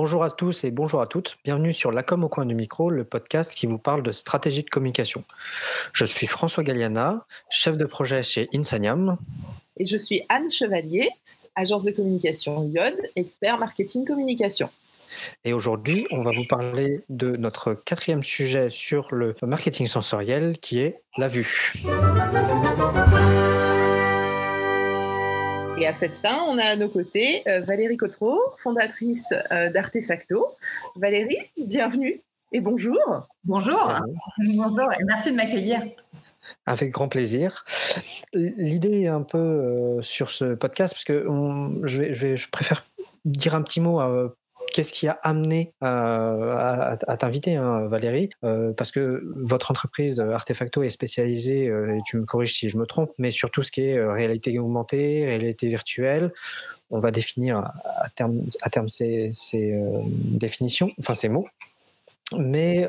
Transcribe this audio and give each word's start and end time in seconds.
Bonjour 0.00 0.22
à 0.22 0.30
tous 0.30 0.62
et 0.62 0.70
bonjour 0.70 1.00
à 1.00 1.08
toutes. 1.08 1.38
Bienvenue 1.42 1.72
sur 1.72 1.90
La 1.90 2.04
Com 2.04 2.22
au 2.22 2.28
coin 2.28 2.46
du 2.46 2.54
micro, 2.54 2.88
le 2.88 3.02
podcast 3.02 3.52
qui 3.52 3.66
vous 3.66 3.78
parle 3.78 4.04
de 4.04 4.12
stratégie 4.12 4.62
de 4.62 4.70
communication. 4.70 5.24
Je 5.92 6.04
suis 6.04 6.28
François 6.28 6.62
Galliana, 6.62 7.26
chef 7.50 7.76
de 7.76 7.84
projet 7.84 8.22
chez 8.22 8.48
Insaniam. 8.54 9.18
Et 9.76 9.86
je 9.86 9.96
suis 9.96 10.22
Anne 10.28 10.52
Chevalier, 10.52 11.10
agence 11.56 11.82
de 11.82 11.90
communication 11.90 12.70
Yod, 12.72 12.94
expert 13.16 13.58
marketing 13.58 14.06
communication. 14.06 14.70
Et 15.44 15.52
aujourd'hui, 15.52 16.06
on 16.12 16.22
va 16.22 16.30
vous 16.30 16.46
parler 16.46 17.00
de 17.08 17.34
notre 17.34 17.74
quatrième 17.74 18.22
sujet 18.22 18.70
sur 18.70 19.12
le 19.12 19.34
marketing 19.42 19.88
sensoriel 19.88 20.58
qui 20.58 20.78
est 20.78 21.02
la 21.16 21.26
vue. 21.26 21.72
Et 25.80 25.86
à 25.86 25.92
cette 25.92 26.14
fin, 26.14 26.42
on 26.48 26.58
a 26.58 26.64
à 26.64 26.76
nos 26.76 26.88
côtés 26.88 27.42
euh, 27.46 27.60
Valérie 27.60 27.96
Cotreau, 27.96 28.40
fondatrice 28.56 29.32
euh, 29.52 29.70
d'Artefacto. 29.70 30.44
Valérie, 30.96 31.38
bienvenue 31.56 32.20
et 32.50 32.60
bonjour. 32.60 33.28
Bonjour. 33.44 33.92
Bonjour 34.38 34.92
et 34.92 35.04
merci 35.04 35.30
de 35.30 35.36
m'accueillir. 35.36 35.82
Avec 36.66 36.90
grand 36.90 37.08
plaisir. 37.08 37.64
L'idée 38.32 39.02
est 39.02 39.06
un 39.06 39.22
peu 39.22 39.38
euh, 39.38 40.02
sur 40.02 40.30
ce 40.30 40.54
podcast, 40.54 40.94
parce 40.94 41.04
que 41.04 41.24
je, 41.84 42.02
vais, 42.02 42.36
je, 42.36 42.50
préfère 42.50 42.84
dire 43.24 43.54
un 43.54 43.62
petit 43.62 43.80
mot 43.80 44.00
qu'est-ce 44.78 44.92
qui 44.92 45.08
a 45.08 45.18
amené 45.24 45.74
à, 45.80 46.96
t'inviter, 47.18 47.56
hein, 47.56 47.88
Valérie? 47.88 48.30
Euh, 48.44 48.72
Parce 48.72 48.92
que 48.92 49.24
votre 49.34 49.72
entreprise 49.72 50.20
euh, 50.20 50.30
Artefacto 50.30 50.84
est 50.84 50.88
spécialisée, 50.88 51.68
euh, 51.68 51.96
et 51.96 52.00
tu 52.06 52.16
me 52.16 52.24
corriges 52.24 52.54
si 52.54 52.68
je 52.68 52.78
me 52.78 52.86
trompe, 52.86 53.10
mais 53.18 53.32
sur 53.32 53.50
tout 53.50 53.64
ce 53.64 53.72
qui 53.72 53.80
est 53.80 54.00
réalité 54.00 54.56
augmentée, 54.60 55.26
réalité 55.26 55.66
virtuelle. 55.66 56.32
On 56.90 57.00
va 57.00 57.10
définir 57.10 57.72
à 57.84 58.08
terme, 58.14 58.42
à 58.62 58.70
terme 58.70 58.88
ces, 58.88 59.32
définitions, 60.04 60.92
enfin 61.00 61.16
ces 61.16 61.28
mots. 61.28 61.48
Mais 62.38 62.86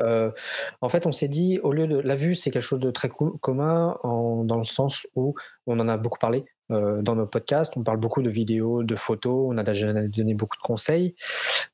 en 0.81 0.89
fait, 0.89 1.07
on 1.07 1.11
s'est 1.11 1.27
dit, 1.27 1.59
au 1.63 1.73
lieu 1.73 1.87
de 1.87 1.97
la 1.97 2.15
vue, 2.15 2.35
c'est 2.35 2.51
quelque 2.51 2.61
chose 2.61 2.79
de 2.79 2.91
très 2.91 3.09
commun 3.09 3.97
dans 4.03 4.57
le 4.57 4.63
sens 4.63 5.07
où 5.15 5.33
on 5.65 5.79
en 5.79 5.87
a 5.87 5.97
beaucoup 5.97 6.19
parlé 6.19 6.45
euh, 6.71 7.01
dans 7.01 7.15
nos 7.15 7.25
podcasts. 7.25 7.75
On 7.77 7.83
parle 7.83 7.97
beaucoup 7.97 8.21
de 8.21 8.29
vidéos, 8.29 8.83
de 8.83 8.95
photos, 8.95 9.47
on 9.49 9.57
a 9.57 9.63
déjà 9.63 9.91
donné 9.93 10.33
beaucoup 10.33 10.55
de 10.55 10.61
conseils. 10.61 11.15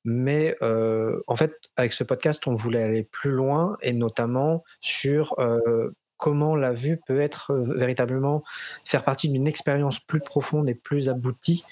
Mais 0.06 0.56
euh, 0.62 1.22
en 1.28 1.36
fait, 1.36 1.54
avec 1.76 1.94
ce 1.94 2.04
podcast, 2.04 2.48
on 2.48 2.54
voulait 2.54 2.84
aller 2.84 3.04
plus 3.04 3.32
loin 3.32 3.78
et 3.82 3.92
notamment 3.92 4.64
sur 4.80 5.36
euh, 5.40 5.92
comment 6.18 6.56
la 6.56 6.72
vue 6.72 6.98
peut 7.06 7.20
être 7.20 7.54
véritablement 7.54 8.44
faire 8.86 9.04
partie 9.04 9.28
d'une 9.28 9.48
expérience 9.48 10.00
plus 10.00 10.22
profonde 10.22 10.70
et 10.70 10.76
plus 10.76 11.10
aboutie 11.10 11.66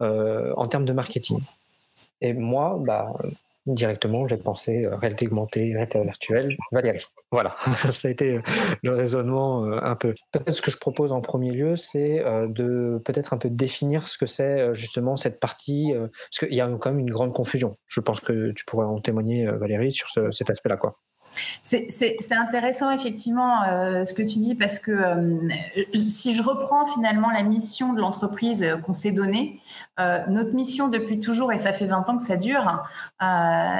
en 0.00 0.66
termes 0.66 0.84
de 0.84 0.92
marketing. 0.92 1.40
Et 2.20 2.32
moi, 2.32 2.76
bah, 2.80 3.12
directement, 3.66 4.26
j'ai 4.26 4.36
pensé 4.36 4.84
euh, 4.84 4.96
réalité 4.96 5.26
augmentée, 5.26 5.72
réalité 5.72 6.02
virtuelle, 6.02 6.56
Valérie. 6.72 7.04
Voilà, 7.30 7.56
ça 7.90 8.08
a 8.08 8.10
été 8.10 8.36
euh, 8.36 8.42
le 8.82 8.94
raisonnement 8.94 9.64
euh, 9.64 9.78
un 9.82 9.96
peu. 9.96 10.14
Peut-être 10.32 10.52
ce 10.52 10.62
que 10.62 10.70
je 10.70 10.78
propose 10.78 11.12
en 11.12 11.20
premier 11.20 11.50
lieu, 11.50 11.76
c'est 11.76 12.22
de 12.48 13.00
peut-être 13.04 13.32
un 13.32 13.38
peu 13.38 13.50
définir 13.50 14.08
ce 14.08 14.18
que 14.18 14.26
c'est 14.26 14.74
justement 14.74 15.16
cette 15.16 15.40
partie, 15.40 15.92
parce 15.94 16.38
qu'il 16.40 16.54
y 16.54 16.60
a 16.60 16.68
quand 16.78 16.90
même 16.90 17.00
une 17.00 17.10
grande 17.10 17.32
confusion. 17.32 17.76
Je 17.86 18.00
pense 18.00 18.20
que 18.20 18.52
tu 18.52 18.64
pourrais 18.64 18.86
en 18.86 19.00
témoigner, 19.00 19.46
Valérie, 19.46 19.92
sur 19.92 20.08
cet 20.10 20.50
aspect-là. 20.50 20.76
quoi. 20.76 20.98
C'est 21.62 22.32
intéressant 22.32 22.90
effectivement 22.90 23.62
euh, 23.62 24.04
ce 24.04 24.14
que 24.14 24.22
tu 24.22 24.38
dis 24.38 24.54
parce 24.54 24.78
que 24.78 24.90
euh, 24.90 25.48
si 25.94 26.34
je 26.34 26.42
reprends 26.42 26.86
finalement 26.86 27.30
la 27.30 27.42
mission 27.42 27.92
de 27.92 28.00
l'entreprise 28.00 28.62
euh, 28.62 28.76
qu'on 28.76 28.92
s'est 28.92 29.12
donnée, 29.12 29.60
notre 30.28 30.54
mission 30.54 30.88
depuis 30.88 31.20
toujours, 31.20 31.52
et 31.52 31.56
ça 31.56 31.72
fait 31.72 31.86
20 31.86 32.08
ans 32.08 32.16
que 32.16 32.22
ça 32.22 32.36
dure, 32.36 32.82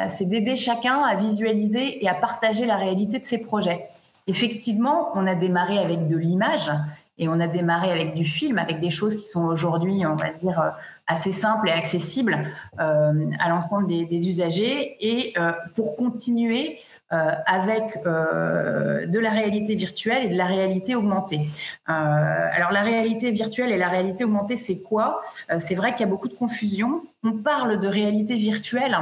c'est 0.09 0.29
d'aider 0.29 0.55
chacun 0.55 1.01
à 1.01 1.17
visualiser 1.17 2.05
et 2.05 2.09
à 2.09 2.15
partager 2.15 2.67
la 2.67 2.77
réalité 2.77 3.19
de 3.19 3.25
ses 3.25 3.39
projets. 3.39 3.89
Effectivement, 4.29 5.11
on 5.15 5.27
a 5.27 5.35
démarré 5.35 5.77
avec 5.77 6.07
de 6.07 6.17
l'image 6.17 6.71
et 7.19 7.27
on 7.29 7.41
a 7.41 7.49
démarré 7.49 7.91
avec 7.91 8.15
du 8.15 8.25
film, 8.25 8.59
avec 8.59 8.79
des 8.79 8.91
choses 8.91 9.17
qui 9.17 9.27
sont 9.27 9.45
aujourd'hui, 9.45 10.07
on 10.07 10.15
va 10.15 10.31
dire, 10.31 10.75
assez 11.09 11.33
simples 11.33 11.69
et 11.69 11.73
accessibles 11.73 12.47
à 12.79 13.49
l'ensemble 13.49 13.89
des, 13.89 14.05
des, 14.05 14.29
usagers. 14.29 14.97
Et 15.01 15.35
pour 15.75 15.97
continuer, 15.97 16.79
euh, 17.15 17.33
avec 17.47 17.99
euh, 18.07 19.07
de 19.07 19.19
la 19.21 19.31
réalité 19.31 19.77
virtuelle 19.77 20.25
et 20.25 20.29
de 20.29 20.37
la 20.37 20.47
réalité 20.47 20.97
augmentée. 20.97 21.43
Euh, 21.89 21.93
alors 21.93 22.73
la 22.73 22.83
réalité 22.83 23.31
virtuelle 23.31 23.71
et 23.71 23.79
la 23.79 23.89
réalité 23.89 24.25
augmentée, 24.25 24.57
c'est 24.57 24.81
quoi? 24.81 25.21
C'est 25.59 25.77
vrai 25.77 25.93
qu'il 25.93 26.01
y 26.01 26.05
a 26.05 26.09
beaucoup 26.09 26.29
de 26.29 26.35
confusion. 26.35 27.03
On 27.23 27.33
parle 27.33 27.79
de 27.79 27.87
réalité 27.87 28.37
virtuelle 28.37 28.97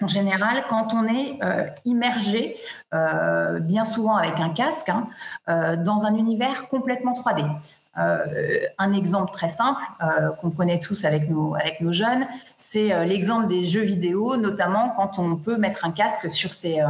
en 0.00 0.08
général, 0.08 0.64
quand 0.68 0.94
on 0.94 1.06
est 1.06 1.38
immergé, 1.86 2.56
bien 2.92 3.86
souvent 3.86 4.16
avec 4.16 4.40
un 4.40 4.50
casque, 4.50 4.90
hein, 4.90 5.06
dans 5.76 6.04
un 6.04 6.14
univers 6.14 6.68
complètement 6.68 7.14
3D. 7.14 7.46
un 7.96 8.92
exemple 8.92 9.32
très 9.32 9.48
simple 9.48 9.80
qu'on 10.38 10.50
connaît 10.50 10.80
tous 10.80 11.06
avec 11.06 11.30
nos, 11.30 11.54
avec 11.54 11.80
nos 11.80 11.92
jeunes, 11.92 12.26
c'est 12.58 13.06
l'exemple 13.06 13.46
des 13.46 13.62
jeux 13.62 13.84
vidéo, 13.84 14.36
notamment 14.36 14.90
quand 14.90 15.18
on 15.18 15.36
peut 15.36 15.56
mettre 15.56 15.86
un 15.86 15.92
casque 15.92 16.28
sur 16.28 16.52
ses, 16.52 16.82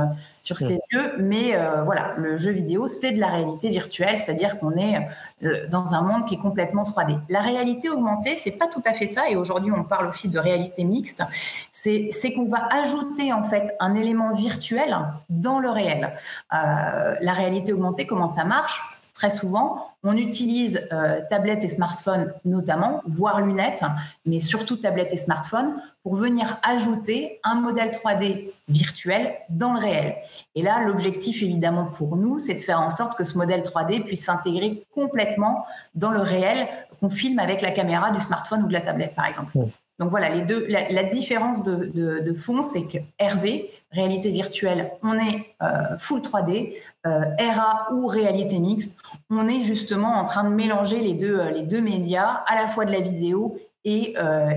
sur 0.47 0.59
ses 0.59 0.79
yeux. 0.93 1.12
Mais 1.19 1.57
euh, 1.57 1.83
voilà, 1.83 2.15
le 2.17 2.37
jeu 2.37 2.53
vidéo, 2.53 2.87
c'est 2.87 3.11
de 3.11 3.19
la 3.19 3.27
réalité 3.27 3.69
virtuelle, 3.71 4.17
c'est-à-dire 4.17 4.61
qu'on 4.61 4.77
est 4.77 5.09
euh, 5.43 5.67
dans 5.69 5.93
un 5.95 6.03
monde 6.03 6.25
qui 6.25 6.37
est 6.37 6.39
complètement 6.39 6.84
3D. 6.84 7.19
La 7.29 7.41
réalité 7.41 7.91
augmentée, 7.91 8.37
c'est 8.37 8.53
pas 8.53 8.69
tout 8.69 8.83
à 8.87 8.93
fait 8.93 9.09
ça. 9.09 9.29
Et 9.29 9.35
aujourd'hui, 9.35 9.73
on 9.73 9.83
parle 9.83 10.06
aussi 10.06 10.29
de 10.29 10.39
réalité 10.39 10.85
mixte. 10.85 11.25
C'est 11.73 12.33
qu'on 12.35 12.49
va 12.49 12.69
ajouter 12.71 13.33
en 13.33 13.43
fait 13.43 13.75
un 13.81 13.95
élément 13.95 14.35
virtuel 14.35 14.97
dans 15.29 15.59
le 15.59 15.69
réel. 15.69 16.12
Euh, 16.55 17.17
la 17.21 17.33
réalité 17.33 17.73
augmentée, 17.73 18.06
comment 18.06 18.29
ça 18.29 18.45
marche? 18.45 18.96
Très 19.16 19.31
souvent, 19.31 19.78
on 20.03 20.15
utilise 20.15 20.87
euh, 20.93 21.22
tablettes 21.31 21.65
et 21.65 21.71
smartphones 21.71 22.34
notamment, 22.44 23.00
voire 23.06 23.41
lunettes, 23.41 23.82
mais 24.27 24.41
surtout 24.41 24.77
tablettes 24.77 25.15
et 25.15 25.16
smartphones, 25.16 25.75
pour 26.03 26.16
venir 26.16 26.60
ajouter 26.62 27.41
un 27.43 27.55
modèle 27.55 27.93
3D 27.93 28.50
virtuel 28.69 29.32
dans 29.49 29.72
le 29.72 29.81
réel. 29.81 30.16
Et 30.55 30.62
là, 30.62 30.84
l'objectif 30.84 31.43
évidemment 31.43 31.87
pour 31.87 32.16
nous, 32.16 32.38
c'est 32.38 32.56
de 32.56 32.60
faire 32.60 32.78
en 32.78 32.91
sorte 32.91 33.16
que 33.16 33.25
ce 33.25 33.38
modèle 33.38 33.62
3D 33.62 34.05
puisse 34.05 34.26
s'intégrer 34.26 34.84
complètement 34.94 35.65
dans 35.94 36.10
le 36.10 36.21
réel 36.21 36.69
qu'on 37.00 37.09
filme 37.09 37.38
avec 37.38 37.62
la 37.62 37.71
caméra 37.71 38.10
du 38.10 38.21
smartphone 38.21 38.65
ou 38.65 38.69
de 38.69 38.75
la 38.75 38.82
tablette, 38.82 39.15
par 39.15 39.25
exemple. 39.25 39.53
Donc 39.99 40.11
voilà, 40.11 40.29
les 40.29 40.43
deux, 40.43 40.67
la, 40.69 41.05
différence 41.05 41.62
de, 41.62 42.34
fond, 42.34 42.61
c'est 42.61 42.87
que 42.87 42.99
RV, 43.19 43.71
réalité 43.93 44.31
virtuelle, 44.31 44.91
on 45.03 45.15
est 45.15 45.55
euh, 45.62 45.97
full 45.99 46.21
3D, 46.21 46.75
euh, 47.07 47.23
RA 47.39 47.89
ou 47.95 48.06
réalité 48.06 48.59
mixte, 48.59 49.01
on 49.31 49.49
est 49.49 49.61
justement 49.61 50.17
en 50.17 50.27
train 50.27 50.49
de 50.51 50.55
mélanger 50.55 51.01
les 51.01 51.15
deux, 51.15 51.39
euh, 51.39 51.51
les 51.51 51.62
deux 51.62 51.81
médias, 51.81 52.43
à 52.47 52.61
la 52.61 52.69
fois 52.69 52.85
de 52.85 52.93
la 52.93 53.01
vidéo 53.01 53.59
et, 53.85 54.15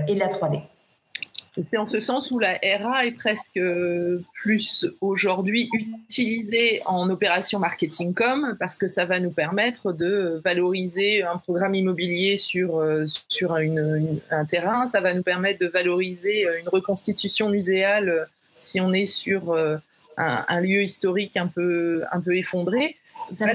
et 0.08 0.14
de 0.14 0.18
la 0.18 0.28
3D. 0.28 0.62
C'est 1.62 1.76
en 1.76 1.86
ce 1.86 2.00
sens 2.00 2.30
où 2.30 2.38
la 2.38 2.58
RA 2.80 3.06
est 3.06 3.12
presque 3.12 3.60
plus 4.34 4.86
aujourd'hui 5.00 5.68
utilisée 5.74 6.82
en 6.86 7.10
opération 7.10 7.58
marketing 7.58 8.14
com 8.14 8.56
parce 8.58 8.78
que 8.78 8.88
ça 8.88 9.04
va 9.04 9.20
nous 9.20 9.30
permettre 9.30 9.92
de 9.92 10.40
valoriser 10.44 11.22
un 11.22 11.38
programme 11.38 11.74
immobilier 11.74 12.36
sur, 12.36 12.82
sur 13.28 13.54
un 13.54 14.44
terrain, 14.46 14.86
ça 14.86 15.00
va 15.00 15.14
nous 15.14 15.22
permettre 15.22 15.58
de 15.60 15.66
valoriser 15.66 16.46
une 16.60 16.68
reconstitution 16.68 17.48
muséale 17.48 18.28
si 18.58 18.80
on 18.80 18.92
est 18.92 19.06
sur 19.06 19.56
un, 20.16 20.60
lieu 20.60 20.82
historique 20.82 21.36
un 21.36 21.46
peu, 21.46 22.04
un 22.12 22.20
peu 22.20 22.36
effondré. 22.36 22.96
Ça 23.32 23.46
a 23.46 23.52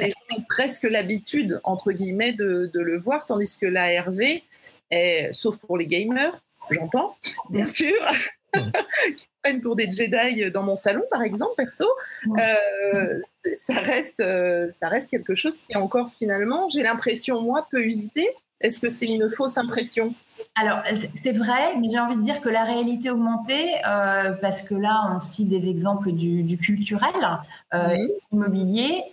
presque 0.47 0.83
l'habitude, 0.83 1.59
entre 1.63 1.91
guillemets, 1.91 2.33
de, 2.33 2.69
de, 2.73 2.79
le 2.79 2.97
voir, 2.97 3.25
tandis 3.25 3.57
que 3.59 3.65
la 3.65 4.01
RV, 4.01 4.44
est, 4.91 5.33
sauf 5.33 5.57
pour 5.57 5.77
les 5.77 5.88
gamers, 5.88 6.39
j'entends, 6.71 7.15
bien 7.49 7.67
sûr, 7.67 7.95
qui 9.17 9.27
prennent 9.43 9.61
pour 9.61 9.75
des 9.75 9.89
Jedi 9.91 10.51
dans 10.51 10.63
mon 10.63 10.75
salon, 10.75 11.03
par 11.09 11.21
exemple, 11.21 11.53
perso, 11.57 11.85
euh, 12.27 13.21
ça, 13.53 13.75
reste, 13.75 14.19
euh, 14.19 14.71
ça 14.79 14.89
reste 14.89 15.09
quelque 15.09 15.35
chose 15.35 15.62
qui 15.62 15.73
est 15.73 15.77
encore 15.77 16.12
finalement, 16.17 16.69
j'ai 16.69 16.83
l'impression, 16.83 17.41
moi, 17.41 17.67
peu 17.69 17.83
usité. 17.83 18.29
Est-ce 18.62 18.79
que 18.79 18.89
c'est 18.89 19.06
une 19.06 19.29
fausse 19.29 19.57
impression? 19.57 20.13
Alors, 20.56 20.81
c'est 20.94 21.38
vrai, 21.38 21.75
mais 21.79 21.89
j'ai 21.89 22.00
envie 22.00 22.15
de 22.15 22.21
dire 22.21 22.39
que 22.39 22.50
la 22.50 22.63
réalité 22.63 23.09
augmentée, 23.09 23.69
euh, 23.88 24.31
parce 24.41 24.61
que 24.61 24.75
là, 24.75 25.11
on 25.13 25.19
cite 25.19 25.50
des 25.50 25.68
exemples 25.69 26.11
du, 26.13 26.57
culturel, 26.57 27.13
immobilier, 28.31 29.03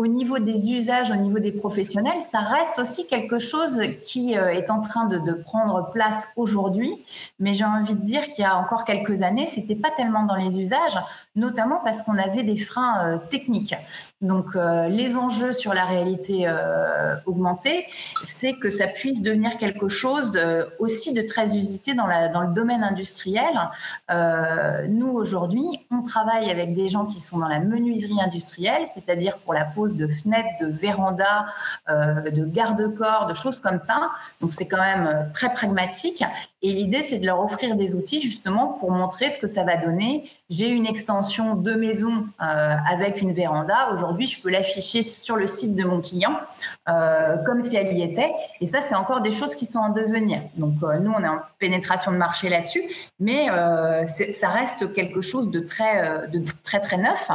au 0.00 0.06
niveau 0.06 0.38
des 0.38 0.72
usages, 0.72 1.10
au 1.10 1.16
niveau 1.16 1.40
des 1.40 1.52
professionnels, 1.52 2.22
ça 2.22 2.40
reste 2.40 2.78
aussi 2.78 3.06
quelque 3.06 3.38
chose 3.38 3.82
qui 4.02 4.34
euh, 4.34 4.48
est 4.48 4.70
en 4.70 4.80
train 4.80 5.04
de, 5.06 5.34
prendre 5.44 5.90
place 5.90 6.32
aujourd'hui. 6.36 7.04
Mais 7.38 7.52
j'ai 7.52 7.66
envie 7.66 7.94
de 7.94 8.02
dire 8.02 8.22
qu'il 8.30 8.42
y 8.42 8.46
a 8.46 8.56
encore 8.56 8.86
quelques 8.86 9.20
années, 9.20 9.46
c'était 9.46 9.74
pas 9.74 9.90
tellement 9.90 10.24
dans 10.24 10.36
les 10.36 10.58
usages, 10.58 10.98
notamment 11.36 11.82
parce 11.84 12.02
qu'on 12.02 12.16
avait 12.16 12.44
des 12.44 12.56
freins 12.56 13.04
euh, 13.04 13.18
techniques. 13.28 13.74
Donc, 14.20 14.54
euh, 14.54 14.88
les 14.88 15.16
enjeux 15.16 15.54
sur 15.54 15.72
la 15.72 15.86
réalité 15.86 16.46
euh, 16.46 17.16
augmentée, 17.24 17.86
c'est 18.22 18.52
que 18.52 18.68
ça 18.68 18.86
puisse 18.86 19.22
devenir 19.22 19.56
quelque 19.56 19.88
chose 19.88 20.38
aussi 20.78 21.14
de 21.14 21.22
très 21.22 21.56
usité 21.56 21.94
dans, 21.94 22.06
le 22.06 22.54
domaine 22.54 22.84
industriel. 22.84 23.70
Euh, 24.10 24.86
nous, 24.88 25.08
aujourd'hui, 25.08 25.64
on 25.90 26.02
travaille 26.02 26.50
avec 26.50 26.74
des 26.74 26.88
gens 26.88 27.06
qui 27.06 27.18
sont 27.18 27.38
dans 27.38 27.48
la 27.48 27.60
menuiserie 27.60 28.20
industrielle, 28.20 28.86
c'est-à-dire 28.86 29.38
pour 29.38 29.54
la 29.54 29.64
pose 29.64 29.96
de 29.96 30.06
fenêtres, 30.06 30.48
de 30.60 30.66
vérandas, 30.66 31.46
de 31.88 32.44
garde-corps, 32.44 33.26
de 33.26 33.34
choses 33.34 33.60
comme 33.60 33.78
ça. 33.78 34.10
Donc, 34.42 34.52
c'est 34.52 34.68
quand 34.68 34.82
même 34.82 35.30
très 35.32 35.50
pragmatique. 35.54 36.24
Et 36.60 36.74
l'idée, 36.74 37.00
c'est 37.00 37.20
de 37.20 37.26
leur 37.26 37.42
offrir 37.42 37.74
des 37.74 37.94
outils 37.94 38.20
justement 38.20 38.76
pour 38.78 38.90
montrer 38.90 39.30
ce 39.30 39.38
que 39.38 39.46
ça 39.46 39.64
va 39.64 39.78
donner. 39.78 40.30
J'ai 40.50 40.68
une 40.68 40.86
extension 40.86 41.54
de 41.54 41.72
maison 41.72 42.26
avec 42.38 43.22
une 43.22 43.32
véranda. 43.32 43.90
Aujourd'hui, 43.92 44.09
aujourd'hui, 44.10 44.26
je 44.26 44.42
peux 44.42 44.50
l'afficher 44.50 45.02
sur 45.02 45.36
le 45.36 45.46
site 45.46 45.76
de 45.76 45.84
mon 45.84 46.00
client 46.00 46.36
euh, 46.90 47.36
comme 47.44 47.60
si 47.60 47.76
elle 47.76 47.96
y 47.96 48.02
était. 48.02 48.32
Et 48.60 48.66
ça, 48.66 48.80
c'est 48.82 48.94
encore 48.94 49.20
des 49.20 49.30
choses 49.30 49.54
qui 49.54 49.66
sont 49.66 49.78
en 49.78 49.90
devenir. 49.90 50.42
Donc, 50.56 50.74
euh, 50.82 50.98
nous, 50.98 51.12
on 51.12 51.22
est 51.22 51.28
en 51.28 51.40
pénétration 51.58 52.10
de 52.10 52.16
marché 52.16 52.48
là-dessus, 52.48 52.82
mais 53.20 53.48
euh, 53.50 54.06
ça 54.06 54.48
reste 54.48 54.92
quelque 54.92 55.20
chose 55.20 55.50
de 55.50 55.60
très, 55.60 56.28
de 56.28 56.42
très, 56.64 56.80
très 56.80 56.96
neuf. 56.96 57.30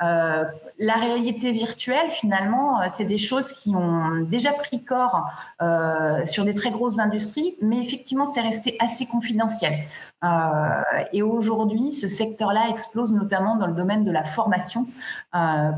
la 0.00 0.94
réalité 0.94 1.52
virtuelle, 1.52 2.10
finalement, 2.10 2.80
c'est 2.88 3.04
des 3.04 3.18
choses 3.18 3.52
qui 3.52 3.74
ont 3.74 4.20
déjà 4.22 4.52
pris 4.52 4.82
corps 4.82 5.24
sur 6.24 6.44
des 6.44 6.54
très 6.54 6.70
grosses 6.70 6.98
industries, 6.98 7.56
mais 7.60 7.80
effectivement, 7.80 8.26
c'est 8.26 8.40
resté 8.40 8.76
assez 8.80 9.06
confidentiel. 9.06 9.72
Et 11.12 11.22
aujourd'hui, 11.22 11.92
ce 11.92 12.08
secteur-là 12.08 12.68
explose 12.70 13.12
notamment 13.12 13.56
dans 13.56 13.66
le 13.66 13.74
domaine 13.74 14.04
de 14.04 14.10
la 14.10 14.24
formation 14.24 14.86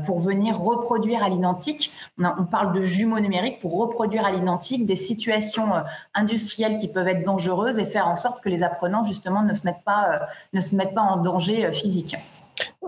pour 0.05 0.19
venir 0.19 0.57
reproduire 0.57 1.23
à 1.23 1.29
l'identique. 1.29 1.91
On, 2.17 2.45
parle 2.45 2.73
de 2.73 2.81
jumeaux 2.81 3.16
numériques 3.19 3.59
pour 3.59 3.77
reproduire 3.77 4.25
à 4.25 4.31
l'identique 4.31 4.85
des 4.85 4.95
situations 4.95 5.75
euh, 5.75 5.81
industrielles 6.13 6.77
qui 6.77 6.87
peuvent 6.87 7.07
être 7.07 7.23
dangereuses 7.23 7.79
et 7.79 7.85
faire 7.85 8.07
en 8.07 8.15
sorte 8.15 8.43
que 8.43 8.49
les 8.49 8.63
apprenants 8.63 9.03
justement 9.03 9.43
ne 9.43 9.53
se 9.53 9.65
mettent 9.65 9.83
pas, 9.85 10.27
ne 10.53 10.61
se 10.61 10.75
mettent 10.75 10.93
pas 10.93 11.01
en 11.01 11.17
danger 11.17 11.71
physique. 11.71 12.15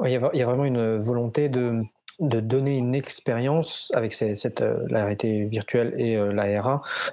il 0.04 0.12
y 0.12 0.16
a 0.16 0.46
vraiment 0.46 0.66
une 0.66 0.98
volonté 0.98 1.50
de 1.50 1.84
de 2.20 2.40
donner 2.40 2.78
une 2.78 2.96
expérience 2.96 3.92
avec 3.96 4.14
cette, 4.14 4.62
euh, 4.62 4.86
la 4.90 5.04
réalité 5.04 5.46
virtuelle 5.46 5.94
et 5.98 6.18
euh, 6.18 6.34
la 6.34 6.50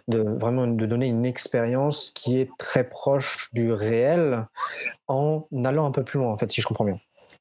de 0.09 0.19
vraiment 0.19 0.67
de 0.67 0.87
donner 0.87 1.07
une 1.07 1.25
expérience 1.25 2.11
qui 2.11 2.41
est 2.41 2.51
très 2.59 2.89
proche 2.89 3.51
du 3.53 3.73
réel 3.73 4.47
en 5.07 5.47
allant 5.65 5.87
un 5.87 5.91
peu 5.91 6.03
plus 6.03 6.19
loin, 6.19 6.33
en 6.33 6.37
fait, 6.37 6.51
si 6.51 6.61
je 6.61 6.67
comprends 6.67 6.85
bien. 6.85 6.99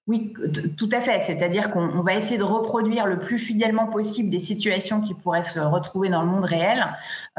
Oui, 0.07 0.34
tout 0.78 0.90
à 0.92 1.02
fait. 1.02 1.19
C'est-à-dire 1.22 1.72
qu'on 1.72 2.04
va 2.04 2.13
essayer 2.13 2.38
de 2.38 2.44
reproduire 2.44 3.07
le 3.07 3.18
plus 3.18 3.40
fidèlement 3.40 3.88
possible 3.88 4.30
des 4.30 4.40
situations 4.40 5.02
qui 5.02 5.16
pourraient 5.16 5.42
se 5.42 5.60
retrouver 5.60 6.10
dans 6.10 6.22
le 6.22 6.28
monde 6.28 6.46
réel 6.46 6.86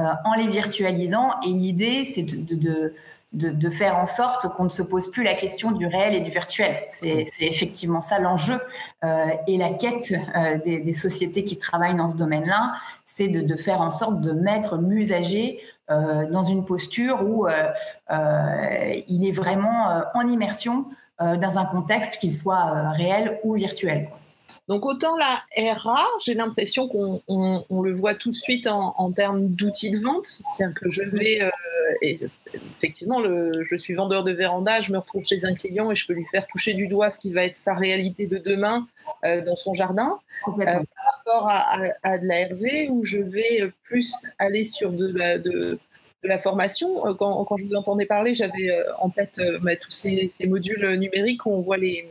euh, 0.01 0.05
en 0.25 0.35
les 0.35 0.49
virtualisant. 0.49 1.31
Et 1.47 1.51
l'idée, 1.51 2.05
c'est 2.05 2.25
de 2.25 2.93
de, 3.37 3.71
faire 3.71 3.99
en 3.99 4.07
sorte 4.07 4.49
qu'on 4.55 4.65
ne 4.65 4.71
se 4.71 4.83
pose 4.83 5.11
plus 5.11 5.23
la 5.23 5.35
question 5.35 5.71
du 5.71 5.87
réel 5.87 6.15
et 6.15 6.21
du 6.21 6.31
virtuel. 6.31 6.79
C'est 6.89 7.27
effectivement 7.41 8.01
ça 8.01 8.19
l'enjeu 8.19 8.59
euh, 9.05 9.27
et 9.47 9.59
la 9.59 9.71
quête 9.71 10.15
euh, 10.37 10.59
des, 10.59 10.93
sociétés 10.93 11.45
qui 11.45 11.59
travaillent 11.59 11.97
dans 11.97 12.09
ce 12.09 12.17
domaine-là, 12.17 12.75
c'est 13.05 13.29
de, 13.29 13.57
faire 13.57 13.81
en 13.81 13.91
sorte 13.91 14.21
de 14.21 14.33
mettre 14.33 14.79
l'usager 14.79 15.61
euh, 15.91 16.27
dans 16.31 16.43
une 16.43 16.65
posture 16.65 17.23
où 17.23 17.47
il 18.09 19.29
est 19.29 19.33
vraiment 19.33 20.03
en 20.15 20.27
immersion 20.27 20.87
dans 21.21 21.59
un 21.59 21.65
contexte 21.65 22.19
qu'il 22.19 22.33
soit 22.33 22.91
réel 22.91 23.39
ou 23.43 23.55
virtuel. 23.55 24.09
Donc 24.69 24.85
autant 24.85 25.17
la 25.17 25.43
RA, 25.75 26.05
j'ai 26.25 26.35
l'impression 26.35 26.89
qu'on 26.89 27.83
le 27.83 27.93
voit 27.93 28.15
tout 28.15 28.31
de 28.31 28.37
suite 28.37 28.67
en, 28.67 29.13
termes 29.13 29.47
d'outils 29.47 29.91
de 29.91 29.99
vente. 29.99 30.27
C'est-à-dire 30.27 30.75
que 30.75 30.91
je 30.91 31.03
vais, 31.03 31.43
euh, 31.43 31.51
et, 32.03 32.19
effectivement, 32.55 33.21
le, 33.21 33.63
je 33.63 33.77
suis 33.77 33.95
vendeur 33.95 34.25
de 34.25 34.33
véranda, 34.33 34.81
je 34.81 34.93
me 34.93 34.99
retrouve 34.99 35.25
chez 35.25 35.45
un 35.45 35.55
client 35.55 35.91
et 35.93 35.95
je 35.95 36.07
peux 36.07 36.15
lui 36.15 36.27
faire 36.27 36.47
toucher 36.49 36.75
du 36.75 36.89
doigt 36.89 37.11
ce 37.11 37.21
qui 37.21 37.33
va 37.33 37.45
être 37.45 37.55
sa 37.55 37.75
réalité 37.75 38.27
de 38.27 38.39
demain 38.39 38.89
euh, 39.25 39.43
dans 39.43 39.57
son 39.57 39.75
jardin. 39.75 40.19
Euh, 40.49 40.53
par 40.65 40.85
rapport 41.17 41.49
à, 41.49 42.19
de 42.19 42.27
la 42.27 42.47
RV, 42.47 42.89
où 42.91 43.05
je 43.05 43.19
vais 43.19 43.73
plus 43.85 44.27
aller 44.39 44.63
sur 44.65 44.93
de 44.93 45.13
la, 45.17 45.39
de, 45.39 45.79
la 46.27 46.39
formation. 46.39 47.15
Quand, 47.15 47.45
quand, 47.45 47.57
je 47.57 47.65
vous 47.65 47.75
entendais 47.75 48.07
parler, 48.07 48.35
j'avais 48.35 48.77
en 48.99 49.11
tête 49.11 49.41
bah, 49.63 49.77
tous 49.77 49.91
ces, 49.91 50.31
modules 50.47 50.97
numériques 50.97 51.47
où 51.47 51.53
on 51.53 51.61
voit 51.61 51.77
les 51.79 52.09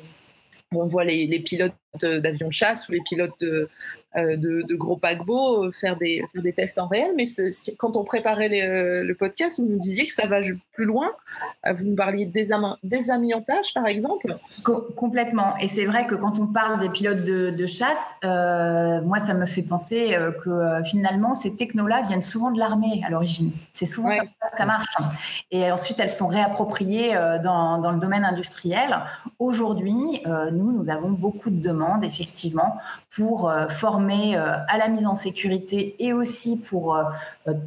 on 0.72 0.86
voit 0.88 1.06
les, 1.06 1.40
pilotes 1.40 1.74
d'avions 2.02 2.48
de 2.48 2.54
chasse 2.54 2.90
ou 2.90 2.92
les 2.92 3.02
pilotes 3.02 3.40
de, 3.40 3.70
euh, 4.18 4.38
de, 4.38 4.76
gros 4.76 4.96
paquebots 4.96 5.66
euh, 5.66 5.72
faire 5.74 5.98
des, 5.98 6.24
des 6.36 6.54
tests 6.54 6.80
en 6.80 6.88
réel. 6.88 7.12
Mais 7.18 7.26
quand 7.78 7.98
on 7.98 8.06
préparait 8.06 8.62
euh, 8.62 9.04
le 9.04 9.16
podcast, 9.16 9.60
vous 9.60 9.66
nous 9.66 9.78
disiez 9.78 10.06
que 10.06 10.14
ça 10.14 10.26
va 10.26 10.40
plus 10.74 10.86
loin. 10.86 11.12
Vous 11.78 11.84
nous 11.84 11.96
parliez 11.96 12.26
de 12.26 12.32
désamiantage, 12.84 13.74
par 13.74 13.88
exemple. 13.88 14.38
complètement. 14.96 15.58
Et 15.58 15.68
c'est 15.68 15.86
vrai 15.86 16.06
que 16.06 16.16
quand 16.16 16.40
on 16.40 16.48
parle 16.48 16.80
des 16.80 16.90
pilotes 16.90 17.24
de, 17.24 17.66
chasse, 17.66 18.16
moi, 18.24 19.20
ça 19.20 19.34
me 19.34 19.46
fait 19.46 19.64
penser 19.64 20.16
que 20.44 20.82
finalement, 20.86 21.34
ces 21.34 21.56
technos-là 21.56 22.04
viennent 22.04 22.22
souvent 22.22 22.52
de 22.52 22.60
l'armée 22.60 23.02
à 23.06 23.10
l'origine. 23.10 23.52
C'est 23.74 23.86
souvent 23.86 24.12
ça, 24.12 24.50
ça 24.58 24.66
marche. 24.66 24.96
Et 25.50 25.72
ensuite, 25.72 26.00
elles 26.00 26.12
sont 26.12 26.28
réappropriées 26.28 27.16
dans, 27.44 27.80
dans 27.80 27.92
le 27.92 28.00
domaine 28.00 28.24
industriel. 28.24 29.00
Aujourd'hui, 29.40 30.22
nous, 30.52 30.72
nous 30.72 30.90
avons 30.90 31.10
beaucoup 31.10 31.50
de 31.50 31.62
demandes, 31.62 32.04
effectivement, 32.04 32.78
pour 33.16 33.52
former 33.70 34.05
euh, 34.12 34.58
à 34.68 34.78
la 34.78 34.88
mise 34.88 35.06
en 35.06 35.16
sécurité 35.16 35.96
et 36.00 36.14
aussi 36.14 36.62
pour 36.62 36.96
euh, 36.96 37.04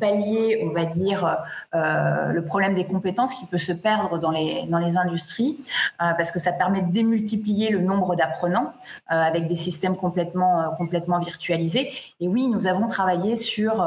pallier, 0.01 0.65
on 0.65 0.73
va 0.73 0.85
dire, 0.85 1.39
euh, 1.75 2.33
le 2.33 2.45
problème 2.45 2.75
des 2.75 2.85
compétences 2.85 3.35
qui 3.35 3.47
peut 3.47 3.59
se 3.59 3.73
perdre 3.73 4.19
dans 4.19 4.31
les, 4.31 4.67
dans 4.67 4.79
les 4.79 4.97
industries, 4.97 5.59
parce 5.99 6.31
que 6.31 6.39
ça 6.39 6.53
permet 6.53 6.83
de 6.83 6.91
démultiplier 6.91 7.71
le 7.71 7.81
nombre 7.81 8.17
d'apprenants 8.17 8.73
avec 9.07 9.47
des 9.47 9.57
systèmes 9.57 9.97
complètement, 9.97 10.75
complètement 10.77 11.21
virtualisés. 11.21 11.91
Et 12.21 12.29
oui, 12.29 12.49
nous 12.49 12.67
avons 12.67 12.87
travaillé 12.87 13.37
sur 13.37 13.85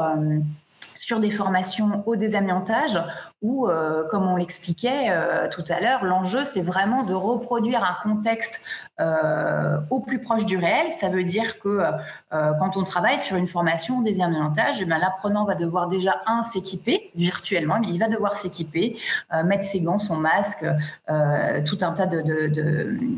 sur 1.12 1.20
des 1.20 1.30
formations 1.30 2.02
au 2.06 2.16
désamiantage 2.16 2.98
où, 3.42 3.68
comme 4.08 4.26
on 4.26 4.36
l'expliquait 4.36 5.12
tout 5.50 5.64
à 5.68 5.80
l'heure, 5.80 6.04
l'enjeu, 6.04 6.44
c'est 6.44 6.62
vraiment 6.62 7.02
de 7.02 7.12
reproduire 7.12 7.84
un 7.84 7.96
contexte 8.02 8.64
euh, 9.00 9.78
au 9.90 10.00
plus 10.00 10.20
proche 10.20 10.44
du 10.44 10.56
réel. 10.58 10.92
Ça 10.92 11.08
veut 11.08 11.24
dire 11.24 11.58
que 11.58 11.68
euh, 11.68 12.52
quand 12.60 12.76
on 12.76 12.84
travaille 12.84 13.18
sur 13.18 13.36
une 13.36 13.48
formation 13.48 14.00
des 14.00 14.12
désamiantage, 14.12 14.82
eh 14.82 14.84
ben, 14.84 14.98
l'apprenant 14.98 15.44
va 15.46 15.54
devoir 15.54 15.88
déjà, 15.88 16.20
un, 16.26 16.42
s'équiper 16.42 17.10
virtuellement, 17.14 17.80
mais 17.80 17.88
il 17.88 17.98
va 17.98 18.08
devoir 18.08 18.36
s'équiper, 18.36 18.98
euh, 19.32 19.42
mettre 19.44 19.64
ses 19.64 19.80
gants, 19.80 19.98
son 19.98 20.16
masque, 20.16 20.66
tout 21.64 21.78
un 21.80 21.92
tas 21.92 22.06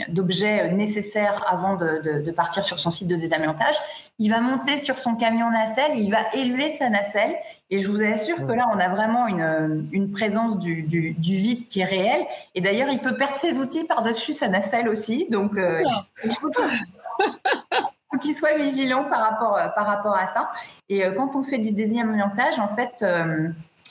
d'objets 0.08 0.69
de, 0.69 0.75
nécessaires 0.75 1.44
avant 1.49 1.75
de, 1.75 2.30
partir 2.30 2.64
sur 2.64 2.78
son 2.78 2.90
site 2.90 3.09
de 3.09 3.16
désamiantage. 3.16 3.75
Il 4.21 4.30
va 4.30 4.40
monter 4.40 4.78
sur 4.78 4.97
son 4.97 5.16
camion 5.16 5.50
nacelle, 5.50 5.92
il 5.97 6.11
va 6.11 6.21
élever 6.35 6.71
sa 6.71 6.88
nacelle, 6.88 7.35
et 7.71 7.78
je 7.78 7.88
vous 7.88 8.02
assure 8.02 8.47
que 8.47 8.52
là, 8.52 8.68
on 8.75 8.78
a 8.78 8.88
vraiment 8.88 9.26
une, 9.26 9.88
une 9.92 10.11
présence 10.11 10.59
du, 10.59 10.83
du, 10.83 11.12
du, 11.12 11.37
vide 11.37 11.66
qui 11.66 11.80
est 11.80 11.85
réelle. 11.85 12.25
Et 12.54 12.61
d'ailleurs, 12.61 12.88
il 12.90 12.99
peut 12.99 13.16
perdre 13.16 13.37
ses 13.37 13.59
outils 13.59 13.85
par-dessus 13.85 14.35
sa 14.35 14.49
nacelle 14.49 14.88
aussi. 14.88 15.26
Donc, 15.30 15.52
il 15.56 16.30
faut 16.40 18.18
qu'il 18.18 18.35
soit 18.35 18.56
vigilant 18.56 19.04
par 19.04 19.21
rapport, 19.21 19.56
euh, 19.56 19.68
par 19.68 19.87
rapport 19.87 20.16
à 20.16 20.26
ça. 20.26 20.50
Et 20.88 21.04
euh, 21.04 21.12
quand 21.12 21.37
on 21.37 21.42
fait 21.42 21.59
du 21.59 21.73
désamiantage, 21.73 22.59
en 22.59 22.68
fait, 22.68 23.02
euh, 23.02 23.49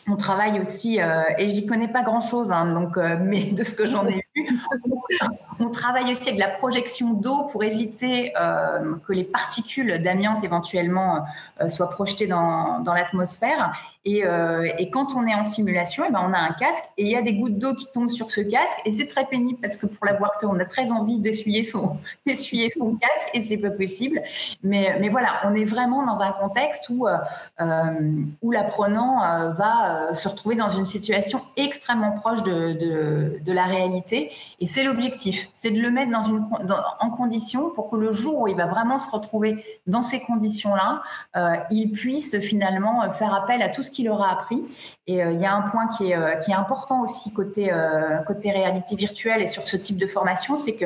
on 0.08 0.15
travaille 0.15 0.60
aussi, 0.60 1.00
et 1.38 1.48
j'y 1.48 1.65
connais 1.65 1.88
pas 1.88 2.03
grand-chose, 2.03 2.51
hein, 2.51 2.74
donc, 2.74 2.98
mais 2.98 3.46
de 3.46 3.63
ce 3.63 3.74
que 3.74 3.86
j'en 3.86 4.06
ai 4.06 4.15
vu, 4.15 4.22
on 5.60 5.70
travaille 5.70 6.12
aussi 6.12 6.30
avec 6.30 6.40
la 6.40 6.50
projection 6.50 7.13
d'eau 7.13 7.46
pour 7.52 7.63
éviter 7.63 8.34
que 9.06 9.13
les 9.13 9.24
particules 9.24 10.02
d'amiante 10.02 10.44
éventuellement 10.44 11.24
soient 11.70 11.90
projetées 11.90 12.28
dans, 12.28 12.84
l'atmosphère. 12.86 13.74
Euh, 14.06 14.68
et, 14.78 14.90
quand 14.90 15.16
on 15.16 15.25
est 15.25 15.34
en 15.34 15.46
simulation, 15.46 16.04
eh 16.08 16.12
ben 16.12 16.22
on 16.28 16.34
a 16.34 16.38
un 16.38 16.52
casque 16.52 16.84
et 16.98 17.04
il 17.04 17.10
y 17.10 17.16
a 17.16 17.22
des 17.22 17.36
gouttes 17.36 17.58
d'eau 17.58 17.74
qui 17.74 17.90
tombent 17.90 18.10
sur 18.10 18.32
ce 18.32 18.42
casque 18.42 18.80
et 18.84 18.92
c'est 18.92 19.08
très 19.08 19.25
pénible 19.25 19.60
parce 19.62 19.78
que 19.78 19.86
pour 19.86 20.06
l'avoir 20.06 20.32
fait, 20.42 20.46
on 20.46 20.60
a 20.60 20.66
très 20.66 20.92
envie 20.92 21.20
d'essuyer 21.22 21.63
son, 21.63 21.98
casque 22.25 22.50
et 23.34 23.40
c'est 23.40 23.58
pas 23.58 23.72
possible. 23.72 24.22
Mais, 24.62 25.10
voilà, 25.10 25.42
on 25.46 25.56
est 25.56 25.63
vraiment 25.63 26.06
dans 26.06 26.22
un 26.22 26.32
contexte 26.34 26.90
où, 26.90 27.08
euh, 27.08 27.18
euh, 27.62 28.24
l'apprenant 28.52 29.54
va 29.54 30.13
se 30.13 30.28
retrouver 30.28 30.56
dans 30.56 30.70
une 30.70 30.86
situation 30.86 31.42
extrêmement 31.56 32.12
proche 32.12 32.44
de 32.44 33.52
la 33.52 33.66
réalité 33.66 34.23
et 34.60 34.65
c'est 34.65 34.84
l'objectif. 34.84 35.03
objectif. 35.03 35.50
C'est 35.51 35.72
de 35.72 35.82
le 35.82 35.92
mettre 35.92 36.12
dans 36.12 36.24
une, 36.24 36.46
en 37.00 37.10
condition 37.10 37.70
pour 37.72 37.89
que 37.89 37.96
le 37.96 38.12
jour 38.12 38.42
où 38.42 38.48
il 38.48 38.56
va 38.56 38.65
vraiment 38.65 39.00
se 39.00 39.10
retrouver 39.10 39.63
dans 39.88 40.01
ces 40.01 40.22
conditions-là, 40.22 41.01
euh, 41.36 41.56
il 41.72 41.92
puisse 41.92 42.39
finalement 42.39 43.12
faire 43.12 43.34
appel 43.34 43.62
à 43.62 43.70
tout 43.70 43.84
ce 43.84 43.92
qu'il 43.92 44.10
aura 44.10 44.32
appris. 44.32 44.63
Et 45.08 45.18
il 45.20 45.39
y 45.39 45.46
a 45.46 45.53
un 45.53 45.63
point 45.63 45.88
qui 45.88 46.12
est, 46.12 46.39
qui 46.44 46.51
est 46.51 46.56
important 46.56 47.01
aussi 47.03 47.34
côté, 47.34 47.72
côté 48.25 48.51
réalité 48.51 48.96
virtuelle 48.96 49.42
et 49.42 49.48
sur 49.48 49.68
ce 49.68 49.75
type 49.75 49.98
de 49.98 50.08
formation, 50.08 50.56
c'est 50.56 50.75
que 50.75 50.86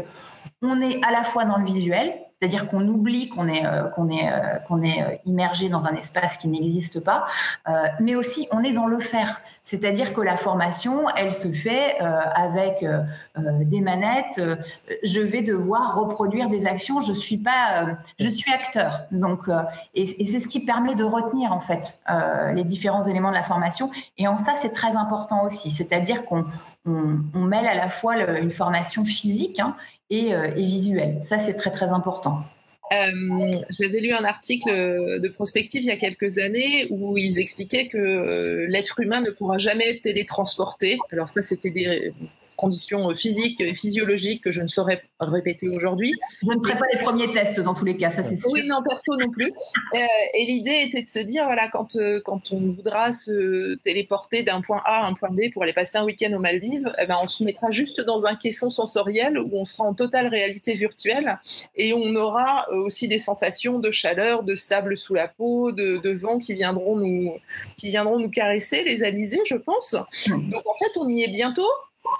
on 0.62 0.82
est 0.82 1.00
à 1.06 1.12
la 1.12 1.24
fois 1.24 1.46
dans 1.46 1.58
le 1.58 1.66
visuel, 1.66 2.14
c'est-à-dire 2.40 2.68
qu'on 2.68 2.88
oublie 2.88 3.30
qu'on 3.30 3.48
est, 3.48 3.66
euh, 3.66 3.84
qu'on 3.84 4.10
est, 4.10 4.32
euh, 4.32 4.60
qu'on 4.68 4.84
est 4.84 5.02
euh, 5.02 5.16
immergé 5.26 5.70
dans 5.70 5.88
un 5.88 5.96
espace 5.96 6.38
qui 6.38 6.48
n'existe 6.48 7.04
pas, 7.04 7.26
mais 8.00 8.16
aussi 8.16 8.48
on 8.52 8.64
est 8.64 8.74
dans 8.74 8.88
le 8.88 9.00
faire. 9.00 9.42
C'est-à-dire 9.64 10.14
que 10.14 10.22
la 10.22 10.38
formation, 10.38 11.10
elle 11.18 11.34
se 11.34 11.50
fait 11.50 12.00
avec 12.00 12.86
des 13.36 13.82
manettes. 13.82 14.42
je 15.04 15.20
vais 15.20 15.42
devoir 15.42 15.96
reproduire 15.96 16.48
des 16.48 16.66
actions. 16.66 17.02
Je 17.02 17.12
suis 17.12 17.38
pas, 17.38 17.98
je 18.18 18.30
suis 18.30 18.52
acteur. 18.54 19.02
Donc, 19.12 19.50
et, 19.94 20.06
c'est 20.06 20.40
ce 20.40 20.48
qui 20.48 20.64
permet 20.64 20.96
de 20.96 21.04
retenir 21.04 21.52
en 21.52 21.60
fait 21.60 22.02
les 22.54 22.64
différents 22.64 23.02
éléments 23.02 23.30
de 23.30 23.36
la 23.36 23.44
formation. 23.44 23.92
Et 24.18 24.28
en 24.28 24.38
ça, 24.38 24.54
c'est 24.56 24.72
très 24.72 24.96
important 24.96 25.44
aussi. 25.44 25.70
C'est-à-dire 25.70 26.24
qu'on 26.24 26.46
on, 26.88 27.40
mêle 27.40 27.66
à 27.66 27.76
la 27.76 27.90
fois 27.90 28.18
une 28.40 28.52
formation 28.52 29.06
physique 29.06 29.60
hein, 29.60 29.76
euh, 30.12 30.52
et, 30.56 30.64
visuel. 30.64 31.18
Ça, 31.22 31.40
c'est 31.40 31.56
très, 31.56 31.72
très 31.72 31.92
important. 31.92 32.44
Euh, 32.94 33.52
j'avais 33.70 34.00
lu 34.00 34.14
un 34.14 34.24
article 34.24 34.70
de 34.70 35.28
prospective 35.28 35.84
il 35.84 35.88
y 35.88 35.92
a 35.92 35.98
quelques 35.98 36.38
années 36.38 36.88
où 36.90 37.18
ils 37.18 37.38
expliquaient 37.38 37.90
que 37.90 37.98
euh, 37.98 38.66
l'être 38.70 39.02
humain 39.02 39.20
ne 39.20 39.30
pourra 39.30 39.58
jamais 39.58 39.90
être 39.90 40.04
télétransporté. 40.04 40.98
Alors 41.12 41.28
ça, 41.28 41.42
c'était 41.42 41.72
des 41.72 42.14
conditions 42.58 43.16
physiques 43.16 43.62
et 43.62 43.74
physiologiques 43.74 44.44
que 44.44 44.52
je 44.52 44.62
ne 44.62 44.68
saurais 44.68 45.04
répéter 45.20 45.70
aujourd'hui. 45.70 46.14
Je 46.42 46.48
ne 46.48 46.64
ferai 46.64 46.78
pas 46.78 46.86
les 46.92 47.00
premiers 47.00 47.32
tests 47.32 47.60
dans 47.60 47.74
tous 47.74 47.86
les 47.86 47.96
cas, 47.96 48.10
ça 48.10 48.24
c'est 48.24 48.36
sûr. 48.36 48.52
Oui, 48.52 48.68
non, 48.68 48.84
perso 48.84 49.16
non 49.16 49.30
plus. 49.30 49.50
Euh, 49.94 49.98
et 50.34 50.46
l'idée 50.46 50.84
était 50.86 51.04
de 51.04 51.08
se 51.08 51.20
dire, 51.20 51.46
voilà, 51.46 51.70
quand, 51.70 51.96
euh, 51.96 52.20
quand 52.26 52.52
on 52.52 52.60
voudra 52.74 53.14
se 53.14 53.76
téléporter 53.76 54.44
d'un 54.44 54.62
point 54.62 54.82
A 54.86 55.06
à 55.06 55.08
un 55.08 55.14
point 55.14 55.30
B 55.30 55.52
pour 55.54 55.64
aller 55.64 55.74
passer 55.74 55.98
un 55.98 56.04
week-end 56.04 56.34
aux 56.34 56.40
Maldives, 56.40 56.92
eh 57.00 57.06
ben, 57.06 57.18
on 57.22 57.28
se 57.28 57.44
mettra 57.44 57.70
juste 57.70 58.02
dans 58.02 58.26
un 58.26 58.36
caisson 58.36 58.70
sensoriel 58.70 59.38
où 59.38 59.52
on 59.54 59.66
sera 59.66 59.88
en 59.88 59.94
totale 59.94 60.28
réalité 60.28 60.74
virtuelle 60.74 61.40
et 61.76 61.94
on 61.94 62.16
aura 62.16 62.66
euh, 62.72 62.86
aussi 62.86 63.08
des 63.08 63.20
sensations 63.20 63.80
de 63.80 63.92
chaleur, 63.92 64.44
de 64.44 64.56
sable 64.56 64.98
sous 64.98 65.14
la 65.14 65.28
peau, 65.28 65.72
de, 65.72 65.98
de 65.98 66.12
vent 66.12 66.40
qui 66.40 66.54
viendront, 66.54 66.96
nous, 66.98 67.34
qui 67.78 67.90
viendront 67.90 68.20
nous 68.20 68.30
caresser, 68.30 68.84
les 68.84 69.04
alizés, 69.04 69.42
je 69.46 69.56
pense. 69.56 69.96
Hmm. 70.28 70.50
Donc 70.50 70.64
en 70.66 70.78
fait, 70.80 70.98
on 70.98 71.08
y 71.08 71.24
est 71.24 71.32
bientôt. 71.32 71.68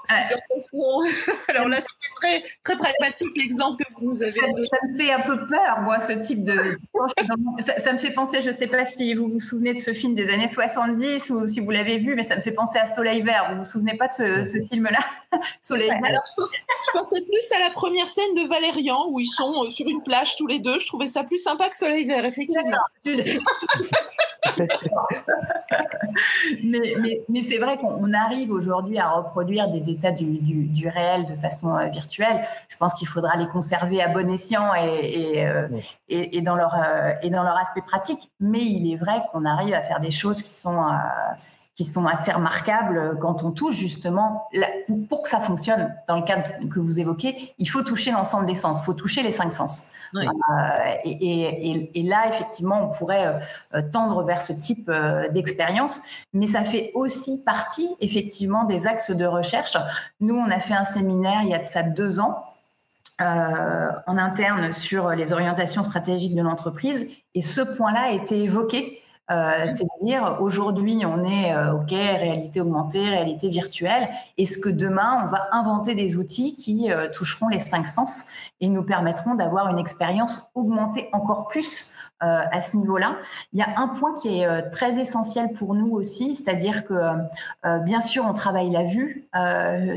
Alors 1.48 1.68
là, 1.68 1.78
c'était 1.80 2.17
très, 2.18 2.42
très 2.64 2.76
pragmatique 2.76 3.28
l'exemple 3.36 3.84
que 3.84 3.94
vous 3.94 4.10
nous 4.10 4.22
avez 4.22 4.40
donné. 4.40 4.64
Ça 4.66 4.76
me 4.88 4.96
fait 4.96 5.12
un 5.12 5.20
peu 5.20 5.46
peur, 5.46 5.80
moi, 5.82 6.00
ce 6.00 6.12
type 6.12 6.44
de. 6.44 6.78
ça, 7.58 7.92
me 7.92 7.98
fait 7.98 8.12
penser, 8.12 8.40
je 8.40 8.48
ne 8.48 8.52
sais 8.52 8.66
pas 8.66 8.84
si 8.84 9.14
vous 9.14 9.28
vous 9.28 9.40
souvenez 9.40 9.74
de 9.74 9.78
ce 9.78 9.92
film 9.92 10.14
des 10.14 10.30
années 10.30 10.48
70 10.48 11.30
ou 11.30 11.46
si 11.46 11.60
vous 11.60 11.70
l'avez 11.70 11.98
vu, 11.98 12.14
mais 12.14 12.22
ça 12.22 12.36
me 12.36 12.40
fait 12.40 12.52
penser 12.52 12.78
à 12.78 12.86
Soleil 12.86 13.22
Vert. 13.22 13.48
Vous 13.52 13.58
vous 13.58 13.64
souvenez 13.64 13.96
pas 13.96 14.08
de 14.08 14.42
ce, 14.42 14.62
film-là? 14.68 14.98
Soleil 15.62 15.88
Vert. 15.88 16.00
Alors, 16.04 16.24
je, 16.36 16.92
pensais 16.92 17.22
plus 17.22 17.52
à 17.56 17.60
la 17.60 17.70
première 17.70 18.08
scène 18.08 18.34
de 18.34 18.48
Valérian 18.48 19.08
où 19.10 19.20
ils 19.20 19.26
sont 19.26 19.64
euh, 19.64 19.70
sur 19.70 19.86
une 19.88 20.02
plage 20.02 20.36
tous 20.36 20.46
les 20.46 20.58
deux. 20.58 20.78
Je 20.78 20.86
trouvais 20.86 21.06
ça 21.06 21.24
plus 21.24 21.38
sympa 21.38 21.68
que 21.68 21.76
Soleil 21.76 22.04
Vert, 22.06 22.24
effectivement. 22.24 22.78
mais, 26.64 26.94
mais, 27.00 27.22
mais 27.28 27.42
c'est 27.42 27.58
vrai 27.58 27.76
qu'on 27.76 28.12
arrive 28.12 28.50
aujourd'hui 28.50 28.98
à 28.98 29.10
reproduire 29.10 29.68
des 29.68 29.90
états 29.90 30.12
du, 30.12 30.38
du, 30.38 30.88
réel 30.88 31.26
de 31.26 31.34
façon 31.34 31.76
euh, 31.76 31.88
Je 32.10 32.76
pense 32.78 32.94
qu'il 32.94 33.08
faudra 33.08 33.36
les 33.36 33.46
conserver 33.48 34.02
à 34.02 34.08
bon 34.08 34.28
escient 34.30 34.74
et, 34.74 35.36
et, 35.36 35.46
euh, 35.46 35.68
et, 36.08 36.40
dans, 36.42 36.56
leur, 36.56 36.74
euh, 36.74 37.12
et 37.22 37.30
dans 37.30 37.42
leur 37.42 37.56
aspect 37.56 37.82
pratique. 37.82 38.30
Mais 38.40 38.62
il 38.62 38.92
est 38.92 38.96
vrai 38.96 39.22
qu'on 39.30 39.44
arrive 39.44 39.74
à 39.74 39.82
faire 39.82 40.00
des 40.00 40.10
choses 40.10 40.42
qui 40.42 40.54
sont 40.54 40.80
qui 41.78 41.84
sont 41.84 42.08
assez 42.08 42.32
remarquables 42.32 43.16
quand 43.20 43.44
on 43.44 43.52
touche 43.52 43.76
justement, 43.76 44.48
pour 45.08 45.22
que 45.22 45.28
ça 45.28 45.38
fonctionne 45.38 45.94
dans 46.08 46.16
le 46.16 46.22
cadre 46.22 46.42
que 46.68 46.80
vous 46.80 46.98
évoquez, 46.98 47.54
il 47.56 47.66
faut 47.66 47.82
toucher 47.82 48.10
l'ensemble 48.10 48.46
des 48.46 48.56
sens, 48.56 48.80
il 48.80 48.84
faut 48.84 48.94
toucher 48.94 49.22
les 49.22 49.30
cinq 49.30 49.52
sens. 49.52 49.92
Euh, 50.16 50.20
et, 51.04 52.02
là, 52.02 52.26
effectivement, 52.28 52.82
on 52.82 52.90
pourrait 52.90 53.40
euh, 53.74 53.80
tendre 53.92 54.24
vers 54.24 54.42
ce 54.42 54.52
type 54.52 54.88
euh, 54.88 55.28
d'expérience, 55.28 56.02
mais 56.32 56.48
ça 56.48 56.64
fait 56.64 56.90
aussi 56.94 57.44
partie, 57.44 57.88
effectivement, 58.00 58.64
des 58.64 58.88
axes 58.88 59.12
de 59.12 59.24
recherche. 59.24 59.76
Nous, 60.18 60.34
on 60.34 60.50
a 60.50 60.58
fait 60.58 60.74
un 60.74 60.84
séminaire 60.84 61.42
il 61.44 61.50
y 61.50 61.54
a 61.54 61.58
de 61.58 61.64
ça 61.64 61.84
deux 61.84 62.18
ans 62.18 62.42
en 63.20 64.16
interne 64.16 64.72
sur 64.72 65.10
les 65.10 65.32
orientations 65.32 65.82
stratégiques 65.82 66.36
de 66.36 66.42
l'entreprise. 66.42 67.08
Et 67.34 67.40
ce 67.40 67.60
point-là 67.60 68.02
a 68.06 68.10
été 68.10 68.42
évoqué 68.42 69.00
euh, 69.30 69.66
c'est-à-dire, 69.66 70.38
aujourd'hui, 70.40 71.02
on 71.04 71.22
est, 71.24 71.54
euh, 71.54 71.74
OK, 71.74 71.90
réalité 71.90 72.60
augmentée, 72.60 73.08
réalité 73.08 73.48
virtuelle. 73.48 74.08
Est-ce 74.38 74.58
que 74.58 74.70
demain, 74.70 75.24
on 75.24 75.28
va 75.28 75.48
inventer 75.52 75.94
des 75.94 76.16
outils 76.16 76.54
qui 76.54 76.90
euh, 76.90 77.08
toucheront 77.10 77.48
les 77.48 77.60
cinq 77.60 77.86
sens 77.86 78.28
et 78.60 78.68
nous 78.68 78.82
permettront 78.82 79.34
d'avoir 79.34 79.68
une 79.68 79.78
expérience 79.78 80.50
augmentée 80.54 81.08
encore 81.12 81.46
plus 81.46 81.92
à 82.20 82.60
ce 82.60 82.76
niveau-là? 82.76 83.16
Il 83.52 83.60
y 83.60 83.62
a 83.62 83.68
un 83.76 83.86
point 83.86 84.12
qui 84.16 84.40
est 84.40 84.70
très 84.70 84.98
essentiel 84.98 85.52
pour 85.52 85.76
nous 85.76 85.92
aussi, 85.92 86.34
c'est-à-dire 86.34 86.84
que, 86.84 86.94
bien 87.84 88.00
sûr, 88.00 88.24
on 88.26 88.32
travaille 88.32 88.70
la 88.70 88.82
vue 88.82 89.28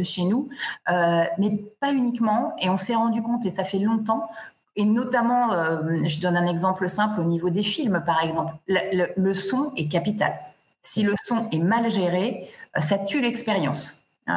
chez 0.04 0.26
nous, 0.26 0.48
mais 0.88 1.50
pas 1.80 1.92
uniquement. 1.92 2.54
Et 2.60 2.70
on 2.70 2.78
s'est 2.78 2.94
rendu 2.94 3.24
compte, 3.24 3.48
et 3.48 3.50
ça 3.50 3.64
fait 3.64 3.80
longtemps, 3.80 4.30
et 4.76 4.86
notamment, 4.86 5.54
euh, 5.54 6.06
je 6.06 6.22
donne 6.22 6.38
un 6.38 6.48
exemple 6.48 6.88
simple 6.88 7.20
au 7.20 7.24
niveau 7.24 7.50
des 7.50 7.64
films, 7.64 8.04
par 8.06 8.24
exemple. 8.24 8.54
Le, 8.68 9.34
son 9.34 9.74
est 9.76 9.88
capital. 9.88 10.34
Si 10.82 11.04
le 11.04 11.14
son 11.24 11.50
est 11.52 11.60
mal 11.60 11.90
géré, 11.90 12.50
euh, 12.78 12.82
ça 12.82 12.98
tue 12.98 13.22
l'expérience. 13.22 14.04
Euh, 14.30 14.34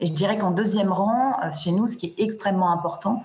et 0.00 0.06
je 0.06 0.12
dirais 0.12 0.38
qu'en 0.38 0.50
deuxième 0.50 0.90
rang, 0.90 1.36
chez 1.52 1.70
nous, 1.70 1.86
ce 1.86 1.96
qui 1.96 2.06
est 2.06 2.22
extrêmement 2.22 2.72
important, 2.72 3.22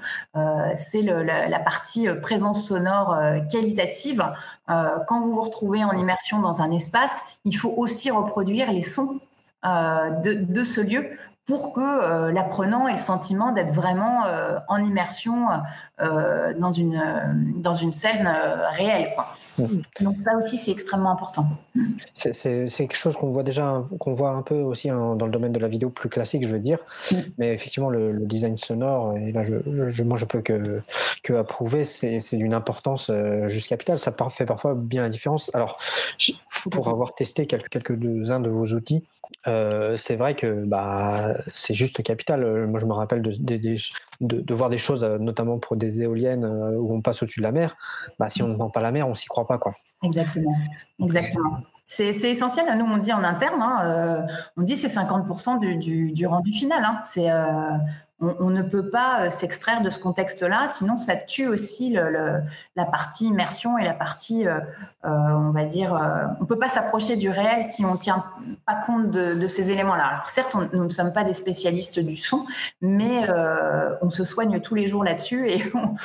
c'est 0.76 1.02
la, 1.02 1.60
partie 1.60 2.08
présence 2.22 2.68
sonore 2.68 3.18
qualitative. 3.50 4.24
quand 4.68 5.22
vous 5.22 5.32
vous 5.32 5.42
retrouvez 5.42 5.84
en 5.84 5.94
immersion 5.94 6.40
dans 6.42 6.62
un 6.62 6.70
espace, 6.72 7.40
il 7.46 7.56
faut 7.56 7.74
aussi 7.76 8.12
reproduire 8.12 8.72
les 8.72 8.84
sons 8.84 9.20
de, 9.64 10.34
de, 10.34 10.64
ce 10.64 10.82
lieu 10.82 11.10
pour 11.50 11.74
que 11.74 11.82
euh, 11.82 12.32
l'apprenant 12.32 12.88
ait 12.88 12.92
le 12.92 12.98
sentiment 13.00 13.52
d'être 13.52 13.74
vraiment 13.74 14.28
euh, 14.28 14.60
en 14.68 14.78
immersion 14.78 15.48
euh, 16.00 16.54
dans, 16.54 16.72
une, 16.72 17.02
dans 17.56 17.74
une 17.74 17.92
scène 17.92 18.32
réelle. 18.72 19.10
Mmh. 19.58 19.64
Donc 20.02 20.18
ça 20.24 20.38
aussi, 20.38 20.58
c'est 20.58 20.70
extrêmement 20.70 21.10
important. 21.10 21.48
C'est 22.14 22.70
quelque 22.70 22.96
chose 22.96 23.18
qu'on 23.18 23.32
voit 23.32 23.42
déjà, 23.42 23.84
qu'on 24.00 24.14
voit 24.14 24.30
un 24.30 24.44
peu 24.44 24.60
aussi 24.60 24.90
dans 24.90 25.16
le 25.16 25.32
domaine 25.32 25.52
de 25.52 25.58
la 25.58 25.68
vidéo 25.68 25.90
plus 25.90 26.08
classique, 26.08 26.46
je 26.46 26.54
veux 26.54 26.60
dire. 26.60 26.78
Mmh. 27.12 27.16
Mais 27.40 27.54
effectivement, 27.56 27.90
le, 27.90 28.14
design 28.28 28.56
sonore, 28.56 29.18
et 29.18 29.32
là, 29.32 29.42
je, 29.42 29.56
je, 29.88 30.04
moi, 30.04 30.18
je 30.20 30.26
peux 30.26 30.42
que, 30.42 30.82
que 31.24 31.34
approuver, 31.34 31.84
c'est 31.84 32.38
d'une 32.38 32.54
importance 32.54 33.10
juste 33.48 33.70
capitale. 33.70 33.98
Ça 33.98 34.14
fait 34.30 34.46
parfois 34.46 34.76
bien 34.76 35.02
la 35.02 35.10
différence. 35.10 35.50
Alors, 35.56 35.80
pour 36.70 36.90
avoir 36.90 37.16
testé 37.16 37.48
quelques, 37.48 37.70
quelques-uns 37.70 38.40
de 38.40 38.50
vos 38.50 38.68
outils, 38.68 39.04
euh, 39.48 39.96
c'est 39.96 40.16
vrai 40.16 40.36
que 40.36 40.66
bah, 40.66 41.36
c'est 41.48 41.74
juste 41.74 42.04
capital. 42.04 42.44
Euh, 42.44 42.68
moi, 42.68 42.80
je 42.80 42.86
me 42.86 42.94
rappelle 42.94 43.22
de, 43.22 43.34
de, 44.22 44.54
voir 44.54 44.70
des 44.70 44.78
choses, 44.78 45.04
euh, 45.04 45.18
notamment 45.18 45.60
pour 45.60 45.78
des 45.78 46.02
éoliennes 46.02 46.46
où 46.46 46.94
on 46.94 47.02
passe 47.02 47.24
au-dessus 47.24 47.40
de 47.40 47.46
la 47.46 47.52
mer. 47.52 47.78
Bah, 48.20 48.30
si 48.30 48.44
on 48.44 48.50
n'entend 48.50 48.70
pas 48.70 48.82
la 48.82 48.92
mer, 48.92 49.08
on 49.08 49.14
s'y 49.14 49.28
croit 49.28 49.48
pas. 49.48 49.58
Quoi. 49.58 49.74
Exactement. 50.04 50.56
Exactement. 51.00 51.60
C'est, 51.86 52.10
essentiel. 52.10 52.66
Nous, 52.78 52.86
on 52.86 52.98
dit 52.98 53.14
en 53.14 53.24
interne, 53.24 53.62
hein, 53.62 54.28
on 54.58 54.62
dit 54.62 54.76
c'est 54.76 54.88
50% 54.88 55.80
du, 55.80 56.12
du, 56.12 56.28
rendu 56.28 56.52
final. 56.52 56.84
Hein. 56.84 57.00
C'est 57.04 57.30
on, 58.22 58.50
ne 58.50 58.62
peut 58.62 58.90
pas 58.90 59.26
euh, 59.26 59.30
s'extraire 59.30 59.82
de 59.82 59.90
ce 59.90 60.00
contexte-là, 60.00 60.68
sinon 60.70 60.98
ça 60.98 61.16
tue 61.16 61.48
aussi 61.48 61.96
la 62.76 62.86
partie 62.86 63.28
immersion 63.28 63.78
et 63.78 63.86
la 63.86 63.94
partie, 63.94 64.48
euh, 64.48 64.60
euh, 65.06 65.10
on 65.10 65.52
va 65.52 65.64
dire, 65.64 65.94
on 66.40 66.44
ne 66.44 66.48
peut 66.48 66.60
pas 66.60 66.68
s'approcher 66.68 67.16
du 67.16 67.30
réel 67.30 67.64
si 67.64 67.86
on 67.86 67.94
ne 67.94 68.00
tient 68.00 68.26
pas 68.66 68.76
compte 68.76 69.12
de, 69.12 69.48
ces 69.48 69.72
éléments-là. 69.72 70.06
Alors 70.06 70.28
certes, 70.28 70.56
nous 70.74 70.84
ne 70.84 70.90
sommes 70.90 71.14
pas 71.14 71.24
des 71.24 71.34
spécialistes 71.34 72.00
du 72.00 72.18
son, 72.18 72.46
mais 72.82 73.28
on 74.02 74.10
se 74.10 74.24
soigne 74.24 74.60
tous 74.60 74.76
les 74.76 74.88
jours 74.88 75.04
là-dessus 75.04 75.50
et 75.50 75.64
on, 75.74 75.96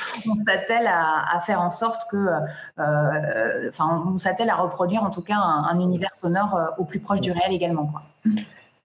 s'attelle 0.47 0.87
à, 0.87 1.39
faire 1.41 1.61
en 1.61 1.71
sorte 1.71 2.03
que, 2.09 2.27
enfin, 3.69 4.03
on 4.07 4.17
s'attelle 4.17 4.49
à 4.49 4.55
reproduire 4.55 5.03
en 5.03 5.09
tout 5.09 5.21
cas 5.21 5.37
un, 5.37 5.79
univers 5.79 6.15
sonore 6.15 6.57
au 6.77 6.85
plus 6.85 6.99
proche 6.99 7.21
du 7.21 7.31
réel 7.31 7.51
également. 7.51 7.91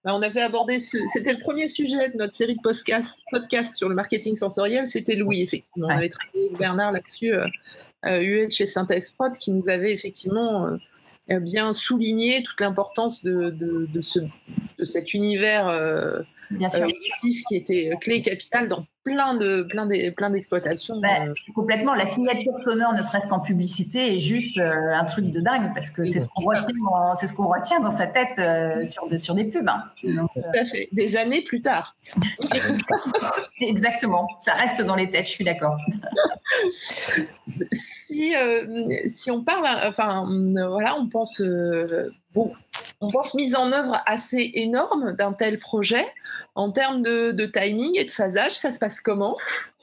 Bah, 0.02 0.14
on 0.14 0.22
avait 0.22 0.40
abordé, 0.40 0.78
c'était 0.78 1.34
le 1.34 1.40
premier 1.40 1.68
sujet 1.68 2.08
de 2.08 2.16
notre 2.16 2.32
série 2.32 2.54
de 2.54 2.60
podcasts 2.62 3.20
podcast 3.30 3.76
sur 3.76 3.86
le 3.86 3.94
marketing 3.94 4.34
sensoriel, 4.34 4.86
c'était 4.86 5.14
Louis, 5.14 5.42
effectivement. 5.42 5.88
On 5.88 5.90
avait 5.90 6.08
travaillé 6.08 6.46
avec 6.46 6.58
Bernard 6.58 6.92
là-dessus, 6.92 7.34
euh, 7.34 7.46
euh, 8.06 8.46
chez 8.48 8.64
Synthèse 8.64 9.10
Prod, 9.10 9.32
qui 9.36 9.52
nous 9.52 9.68
avait 9.68 9.92
effectivement 9.92 10.78
euh, 11.30 11.38
bien 11.40 11.74
souligné 11.74 12.42
toute 12.42 12.58
l'importance 12.62 13.22
de, 13.22 13.50
de, 13.50 14.00
cet 14.82 15.12
univers 15.12 15.66
bien 16.50 16.68
sûr. 16.68 16.86
qui 17.20 17.44
était 17.50 17.90
clé 18.00 18.16
et 18.16 18.22
capital 18.22 18.68
dans 18.68 18.86
plein 19.02 19.34
de 19.34 19.62
plein 19.62 19.86
des 19.86 20.10
plein 20.12 20.30
d'exploitations. 20.30 21.00
Bah, 21.00 21.32
complètement. 21.54 21.94
La 21.94 22.06
signature 22.06 22.52
sonore, 22.64 22.92
ne 22.94 23.02
serait-ce 23.02 23.28
qu'en 23.28 23.40
publicité, 23.40 24.14
est 24.14 24.18
juste 24.18 24.58
un 24.58 25.04
truc 25.04 25.30
de 25.30 25.40
dingue 25.40 25.72
parce 25.74 25.90
que 25.90 26.04
c'est 26.04 26.20
ce 26.20 26.28
qu'on 26.34 26.44
retient, 26.44 27.14
c'est 27.18 27.26
ce 27.26 27.34
qu'on 27.34 27.48
retient 27.48 27.80
dans 27.80 27.90
sa 27.90 28.06
tête 28.06 28.36
sur, 28.86 29.08
de, 29.08 29.16
sur 29.16 29.34
des 29.34 29.44
pubs. 29.44 29.68
Hein. 29.68 29.84
Tout 30.00 30.28
à 30.58 30.64
fait. 30.64 30.88
Des 30.92 31.16
années 31.16 31.42
plus 31.42 31.60
tard. 31.62 31.96
Exactement. 33.60 34.28
Ça 34.40 34.54
reste 34.54 34.82
dans 34.82 34.96
les 34.96 35.10
têtes. 35.10 35.26
Je 35.26 35.32
suis 35.32 35.44
d'accord. 35.44 35.76
si 37.72 38.34
si 39.06 39.30
on 39.30 39.42
parle, 39.42 39.66
enfin 39.86 40.24
voilà, 40.68 40.96
on 40.96 41.08
pense 41.08 41.42
bon, 42.34 42.52
on 43.00 43.08
pense 43.08 43.34
mise 43.34 43.56
en 43.56 43.72
œuvre 43.72 44.02
assez 44.06 44.50
énorme 44.54 45.12
d'un 45.12 45.32
tel 45.32 45.58
projet. 45.58 46.06
En 46.54 46.70
termes 46.70 47.02
de, 47.02 47.46
timing 47.46 47.96
et 47.96 48.04
de 48.04 48.10
phasage, 48.10 48.52
ça 48.52 48.70
se 48.70 48.78
passe 48.78 49.00
comment? 49.00 49.36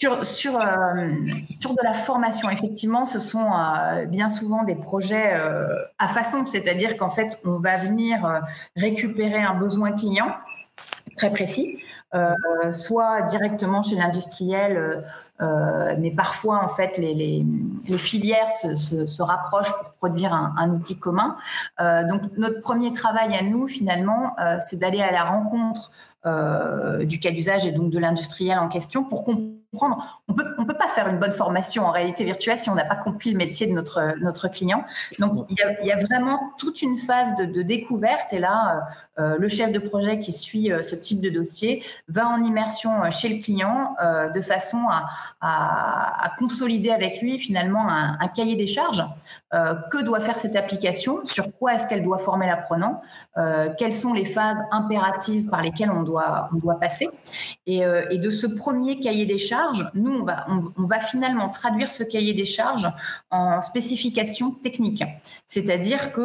Euh, 0.04 0.24
sur 0.24 0.54
de 0.54 1.84
la 1.84 1.94
formation, 1.94 2.50
effectivement, 2.50 3.06
ce 3.06 3.20
sont 3.20 3.50
euh, 3.52 4.06
bien 4.06 4.30
souvent 4.30 4.64
des 4.64 4.76
projets 4.76 5.34
euh, 5.34 5.68
à 5.98 6.08
façon, 6.08 6.46
c'est-à-dire 6.46 6.98
qu'en 6.98 7.10
fait, 7.10 7.40
on 7.46 7.60
va 7.60 7.78
venir 7.78 8.42
récupérer 8.76 9.40
un 9.40 9.56
besoin 9.56 9.94
client 9.94 10.36
très 11.16 11.32
précis, 11.32 11.84
euh, 12.16 12.72
soit 12.72 13.24
directement 13.24 13.82
chez 13.82 13.98
l'industriel, 13.98 15.04
euh, 15.42 15.96
mais 16.00 16.12
parfois 16.12 16.64
en 16.64 16.70
fait 16.70 16.98
les, 16.98 17.14
les, 17.14 17.98
filières 17.98 18.50
se, 18.50 19.06
se, 19.06 19.22
rapprochent 19.22 19.74
pour 19.74 19.92
produire 19.96 20.34
un, 20.34 20.54
un 20.58 20.70
outil 20.70 20.98
commun. 20.98 21.36
Euh, 21.82 22.08
donc 22.08 22.22
notre 22.38 22.62
premier 22.62 22.94
travail 22.94 23.36
à 23.36 23.44
nous 23.44 23.68
finalement, 23.68 24.38
c'est 24.62 24.80
d'aller 24.80 25.02
à 25.02 25.12
la 25.12 25.26
rencontre 25.26 25.92
du 27.06 27.20
cas 27.20 27.32
d'usage 27.32 27.66
et 27.66 27.72
donc 27.72 27.92
de 27.92 28.00
l'industriel 28.00 28.58
en 28.60 28.70
question 28.70 29.04
pour 29.04 29.26
comprendre. 29.26 30.22
On 30.28 30.34
peut, 30.34 30.46
on 30.58 30.66
peut 30.66 30.78
pas 30.78 30.88
faire 30.88 31.08
une 31.08 31.20
bonne 31.20 31.32
formation 31.32 31.86
en 31.86 31.92
réalité 31.92 32.24
virtuelle 32.24 32.58
si 32.58 32.70
on 32.70 32.76
n'a 32.76 32.86
pas 32.86 32.96
compris 32.96 33.32
le 33.32 33.38
métier 33.38 33.68
de 33.68 33.74
notre, 33.74 34.16
notre 34.22 34.48
client. 34.48 34.86
Donc, 35.20 35.46
il 35.50 35.58
y 35.58 35.62
a, 35.62 35.82
il 35.82 35.88
y 35.88 35.92
a 35.92 35.98
vraiment 35.98 36.54
toute 36.58 36.82
une 36.82 36.98
phase 36.98 37.36
de, 37.36 37.46
de 37.46 37.62
découverte. 37.62 38.34
Et 38.34 38.40
là, 38.40 38.76
euh, 38.76 38.80
le 39.18 39.48
chef 39.48 39.72
de 39.72 39.80
projet 39.80 40.20
qui 40.20 40.32
suit 40.32 40.72
euh, 40.72 40.84
ce 40.84 40.96
type 40.96 41.22
de 41.22 41.30
dossier 41.30 41.84
va 42.08 42.28
en 42.28 42.44
immersion 42.44 43.04
euh, 43.04 43.10
chez 43.10 43.30
le 43.30 43.42
client 43.42 43.96
de 44.34 44.42
façon 44.42 44.86
à, 44.90 46.32
consolider 46.38 46.92
avec 46.92 47.22
lui 47.22 47.40
finalement 47.40 47.88
un, 47.90 48.28
cahier 48.28 48.56
des 48.56 48.68
charges. 48.68 49.04
que 49.52 50.04
doit 50.04 50.20
faire 50.20 50.38
cette 50.38 50.56
application? 50.56 51.26
Sur 51.26 51.52
quoi 51.58 51.74
est-ce 51.74 51.88
qu'elle 51.88 52.04
doit 52.04 52.18
former 52.18 52.46
l'apprenant? 52.46 53.02
Quelles 53.78 53.94
sont 53.94 54.14
les 54.14 54.26
phases 54.26 54.62
impératives 54.72 55.50
par 55.50 55.62
lesquelles 55.62 55.90
on 55.90 56.04
doit, 56.04 56.50
passer? 56.80 57.08
Et, 57.66 57.80
de 57.80 58.30
ce 58.30 58.46
premier 58.46 59.00
cahier 59.00 59.26
des 59.26 59.38
charges, 59.38 59.90
nous, 59.94 60.26
on 60.78 60.86
va, 60.86 61.00
finalement 61.00 61.50
traduire 61.50 61.90
ce 61.90 62.04
cahier 62.04 62.34
des 62.34 62.46
charges 62.46 62.90
en 63.32 63.62
spécifications 63.62 64.52
techniques. 64.52 65.04
C'est-à-dire 65.48 66.12
que 66.12 66.22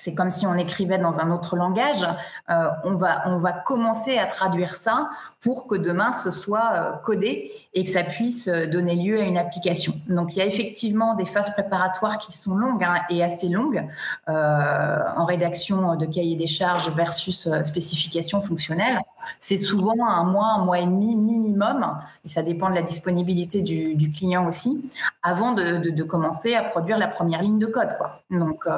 c'est 0.00 0.14
comme 0.14 0.30
si 0.30 0.46
on 0.46 0.54
écrivait 0.54 0.96
dans 0.96 1.20
un 1.20 1.30
autre 1.30 1.56
langage. 1.56 2.06
Euh, 2.48 2.70
on, 2.84 2.96
va, 2.96 3.52
commencer 3.52 4.16
à 4.16 4.26
traduire 4.26 4.74
ça 4.74 5.10
pour 5.42 5.66
que 5.66 5.74
demain 5.74 6.12
ce 6.12 6.30
soit 6.30 6.72
euh, 6.72 6.92
codé 7.04 7.52
et 7.74 7.84
que 7.84 7.90
ça 7.90 8.02
puisse 8.02 8.48
euh, 8.48 8.66
donner 8.66 8.94
lieu 8.94 9.20
à 9.20 9.24
une 9.24 9.36
application. 9.36 9.92
Donc 10.08 10.34
il 10.34 10.38
y 10.38 10.42
a 10.42 10.46
effectivement 10.46 11.14
des 11.14 11.26
phases 11.26 11.52
préparatoires 11.52 12.18
qui 12.18 12.32
sont 12.32 12.56
longues 12.56 12.82
hein, 12.82 13.02
et 13.10 13.22
assez 13.22 13.48
longues 13.48 13.86
en 14.26 15.24
rédaction 15.24 15.96
de 15.96 16.06
cahier 16.06 16.36
des 16.36 16.46
charges 16.46 16.90
versus 16.90 17.48
spécification 17.64 18.40
fonctionnelle. 18.40 18.98
C'est 19.38 19.56
souvent 19.56 20.06
un 20.06 20.24
mois, 20.24 20.52
un 20.58 20.64
mois 20.64 20.78
et 20.78 20.84
demi 20.84 21.16
minimum, 21.16 21.98
et 22.24 22.28
ça 22.28 22.42
dépend 22.42 22.70
de 22.70 22.74
la 22.74 22.82
disponibilité 22.82 23.62
du, 23.62 24.12
client 24.12 24.46
aussi, 24.46 24.90
avant 25.22 25.52
de, 25.52 26.02
commencer 26.02 26.54
à 26.54 26.62
produire 26.62 26.98
la 26.98 27.08
première 27.08 27.42
ligne 27.42 27.58
de 27.58 27.66
code. 27.66 27.90
Donc, 28.30 28.66
euh, 28.66 28.76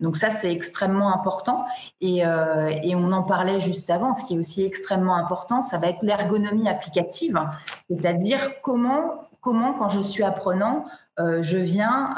donc 0.00 0.16
ça, 0.16 0.30
c'est 0.30 0.52
extrêmement 0.52 1.14
important. 1.14 1.66
Et, 2.00 2.24
euh, 2.26 2.70
et 2.82 2.94
on 2.94 3.12
en 3.12 3.22
parlait 3.22 3.60
juste 3.60 3.90
avant, 3.90 4.12
ce 4.12 4.24
qui 4.24 4.36
est 4.36 4.38
aussi 4.38 4.64
extrêmement 4.64 5.16
important, 5.16 5.62
ça 5.62 5.78
va 5.78 5.88
l'ergonomie 6.02 6.68
applicative, 6.68 7.40
c'est-à-dire 7.88 8.60
comment, 8.62 9.28
comment, 9.40 9.72
quand 9.74 9.88
je 9.88 10.00
suis 10.00 10.22
apprenant, 10.22 10.84
euh, 11.18 11.42
je 11.42 11.58
viens 11.58 12.14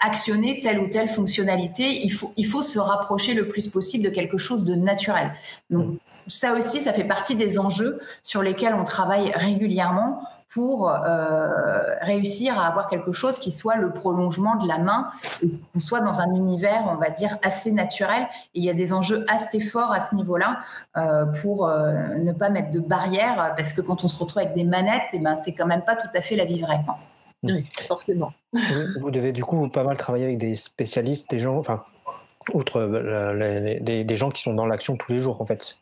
actionner 0.00 0.60
telle 0.60 0.78
ou 0.80 0.88
telle 0.88 1.08
fonctionnalité. 1.08 2.04
Il 2.04 2.12
faut, 2.12 2.32
il 2.36 2.46
faut 2.46 2.62
se 2.62 2.78
rapprocher 2.78 3.34
le 3.34 3.48
plus 3.48 3.68
possible 3.68 4.04
de 4.04 4.10
quelque 4.10 4.38
chose 4.38 4.64
de 4.64 4.74
naturel. 4.74 5.32
Donc 5.70 5.98
ça 6.04 6.54
aussi, 6.54 6.80
ça 6.80 6.92
fait 6.92 7.04
partie 7.04 7.36
des 7.36 7.58
enjeux 7.58 8.00
sur 8.22 8.42
lesquels 8.42 8.74
on 8.74 8.84
travaille 8.84 9.32
régulièrement 9.34 10.22
pour 10.52 10.90
euh, 10.90 11.94
réussir 12.00 12.58
à 12.58 12.66
avoir 12.66 12.88
quelque 12.88 13.12
chose 13.12 13.38
qui 13.38 13.52
soit 13.52 13.76
le 13.76 13.92
prolongement 13.92 14.56
de 14.56 14.66
la 14.66 14.78
main 14.78 15.08
qu'on 15.72 15.80
soit 15.80 16.00
dans 16.00 16.20
un 16.20 16.34
univers, 16.34 16.88
on 16.90 16.96
va 16.96 17.10
dire, 17.10 17.38
assez 17.44 17.70
naturel. 17.70 18.26
Et 18.54 18.60
il 18.60 18.64
y 18.64 18.70
a 18.70 18.74
des 18.74 18.92
enjeux 18.92 19.24
assez 19.28 19.60
forts 19.60 19.92
à 19.92 20.00
ce 20.00 20.14
niveau-là 20.16 20.58
euh, 20.96 21.24
pour 21.40 21.68
euh, 21.68 21.92
ne 22.16 22.32
pas 22.32 22.48
mettre 22.48 22.72
de 22.72 22.80
barrières, 22.80 23.54
parce 23.56 23.72
que 23.72 23.80
quand 23.80 24.02
on 24.02 24.08
se 24.08 24.18
retrouve 24.18 24.42
avec 24.42 24.54
des 24.54 24.64
manettes, 24.64 25.12
et 25.12 25.18
eh 25.18 25.18
ben, 25.20 25.36
c'est 25.36 25.52
quand 25.52 25.66
même 25.66 25.82
pas 25.82 25.94
tout 25.94 26.08
à 26.14 26.20
fait 26.20 26.34
la 26.34 26.44
vie 26.44 26.60
vraie. 26.60 26.80
Oui, 27.42 27.64
forcément. 27.88 28.32
Vous 29.00 29.10
devez 29.10 29.32
du 29.32 29.44
coup 29.44 29.68
pas 29.68 29.84
mal 29.84 29.96
travailler 29.96 30.24
avec 30.24 30.38
des 30.38 30.54
spécialistes, 30.54 31.30
des 31.30 31.38
gens, 31.38 31.56
enfin, 31.56 31.84
outre 32.52 32.82
des, 33.80 34.04
des 34.04 34.16
gens 34.16 34.30
qui 34.30 34.42
sont 34.42 34.54
dans 34.54 34.66
l'action 34.66 34.96
tous 34.96 35.12
les 35.12 35.18
jours, 35.18 35.40
en 35.40 35.46
fait. 35.46 35.78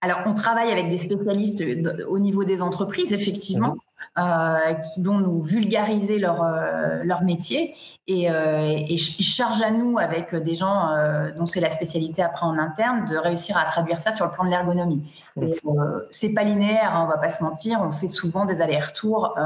Alors, 0.00 0.20
on 0.26 0.34
travaille 0.34 0.70
avec 0.70 0.88
des 0.90 0.98
spécialistes 0.98 1.64
au 2.06 2.18
niveau 2.18 2.44
des 2.44 2.62
entreprises, 2.62 3.12
effectivement. 3.12 3.76
Euh, 4.18 4.74
qui 4.74 5.00
vont 5.00 5.18
nous 5.18 5.40
vulgariser 5.40 6.18
leur, 6.18 6.42
euh, 6.42 7.04
leur 7.04 7.22
métier. 7.22 7.72
Et, 8.08 8.28
euh, 8.28 8.62
et, 8.66 8.94
ils 8.94 8.98
chargent 8.98 9.62
à 9.62 9.70
nous, 9.70 9.96
avec 9.98 10.34
des 10.34 10.56
gens 10.56 10.88
dont 11.36 11.46
c'est 11.46 11.60
la 11.60 11.70
spécialité 11.70 12.22
après 12.22 12.44
en 12.44 12.58
interne, 12.58 13.04
de 13.04 13.16
réussir 13.16 13.56
à 13.56 13.64
traduire 13.66 14.00
ça 14.00 14.10
sur 14.10 14.24
le 14.24 14.32
plan 14.32 14.44
de 14.44 14.50
l'ergonomie. 14.50 15.04
c'est 16.10 16.34
pas 16.34 16.42
linéaire, 16.42 16.96
hein, 16.96 17.04
on 17.04 17.08
va 17.08 17.18
pas 17.18 17.30
se 17.30 17.44
mentir, 17.44 17.80
on 17.80 17.92
fait 17.92 18.08
souvent 18.08 18.44
des 18.44 18.60
allers-retours 18.60 19.36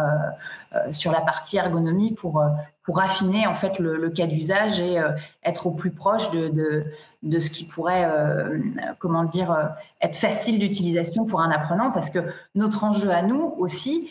sur 0.90 1.12
la 1.12 1.20
partie 1.20 1.58
ergonomie 1.58 2.14
pour, 2.14 2.42
pour 2.82 3.02
affiner 3.02 3.46
en 3.46 3.54
fait 3.54 3.78
le, 3.78 4.08
cas 4.08 4.26
d'usage 4.26 4.80
et 4.80 4.98
être 5.42 5.66
au 5.66 5.72
plus 5.72 5.90
proche 5.90 6.30
de, 6.30 6.48
de, 6.48 6.84
de 7.22 7.40
ce 7.40 7.50
qui 7.50 7.64
pourrait, 7.64 8.08
comment 8.98 9.24
dire, 9.24 9.74
être 10.00 10.16
facile 10.16 10.58
d'utilisation 10.58 11.26
pour 11.26 11.40
un 11.40 11.50
apprenant, 11.50 11.90
parce 11.90 12.08
que 12.08 12.20
notre 12.54 12.84
enjeu 12.84 13.10
à 13.10 13.22
nous 13.22 13.54
aussi, 13.58 14.10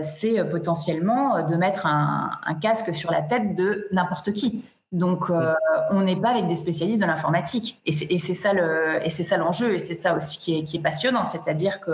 c'est 0.00 0.44
potentiellement 0.48 1.42
de 1.44 1.56
mettre 1.56 1.86
un, 1.86 2.30
casque 2.60 2.94
sur 2.94 3.10
la 3.10 3.22
tête 3.22 3.54
de 3.54 3.88
n'importe 3.92 4.32
qui. 4.32 4.64
Donc, 4.92 5.30
euh, 5.30 5.54
on 5.92 6.00
n'est 6.00 6.20
pas 6.20 6.30
avec 6.30 6.48
des 6.48 6.56
spécialistes 6.56 7.00
de 7.00 7.06
l'informatique. 7.06 7.80
Et 7.86 7.92
c'est 7.92 8.34
ça 8.34 9.36
l'enjeu. 9.36 9.74
Et 9.74 9.78
c'est 9.78 9.94
ça 9.94 10.16
aussi 10.16 10.38
qui 10.38 10.76
est, 10.76 10.82
passionnant. 10.82 11.24
C'est-à-dire 11.24 11.80
que 11.80 11.92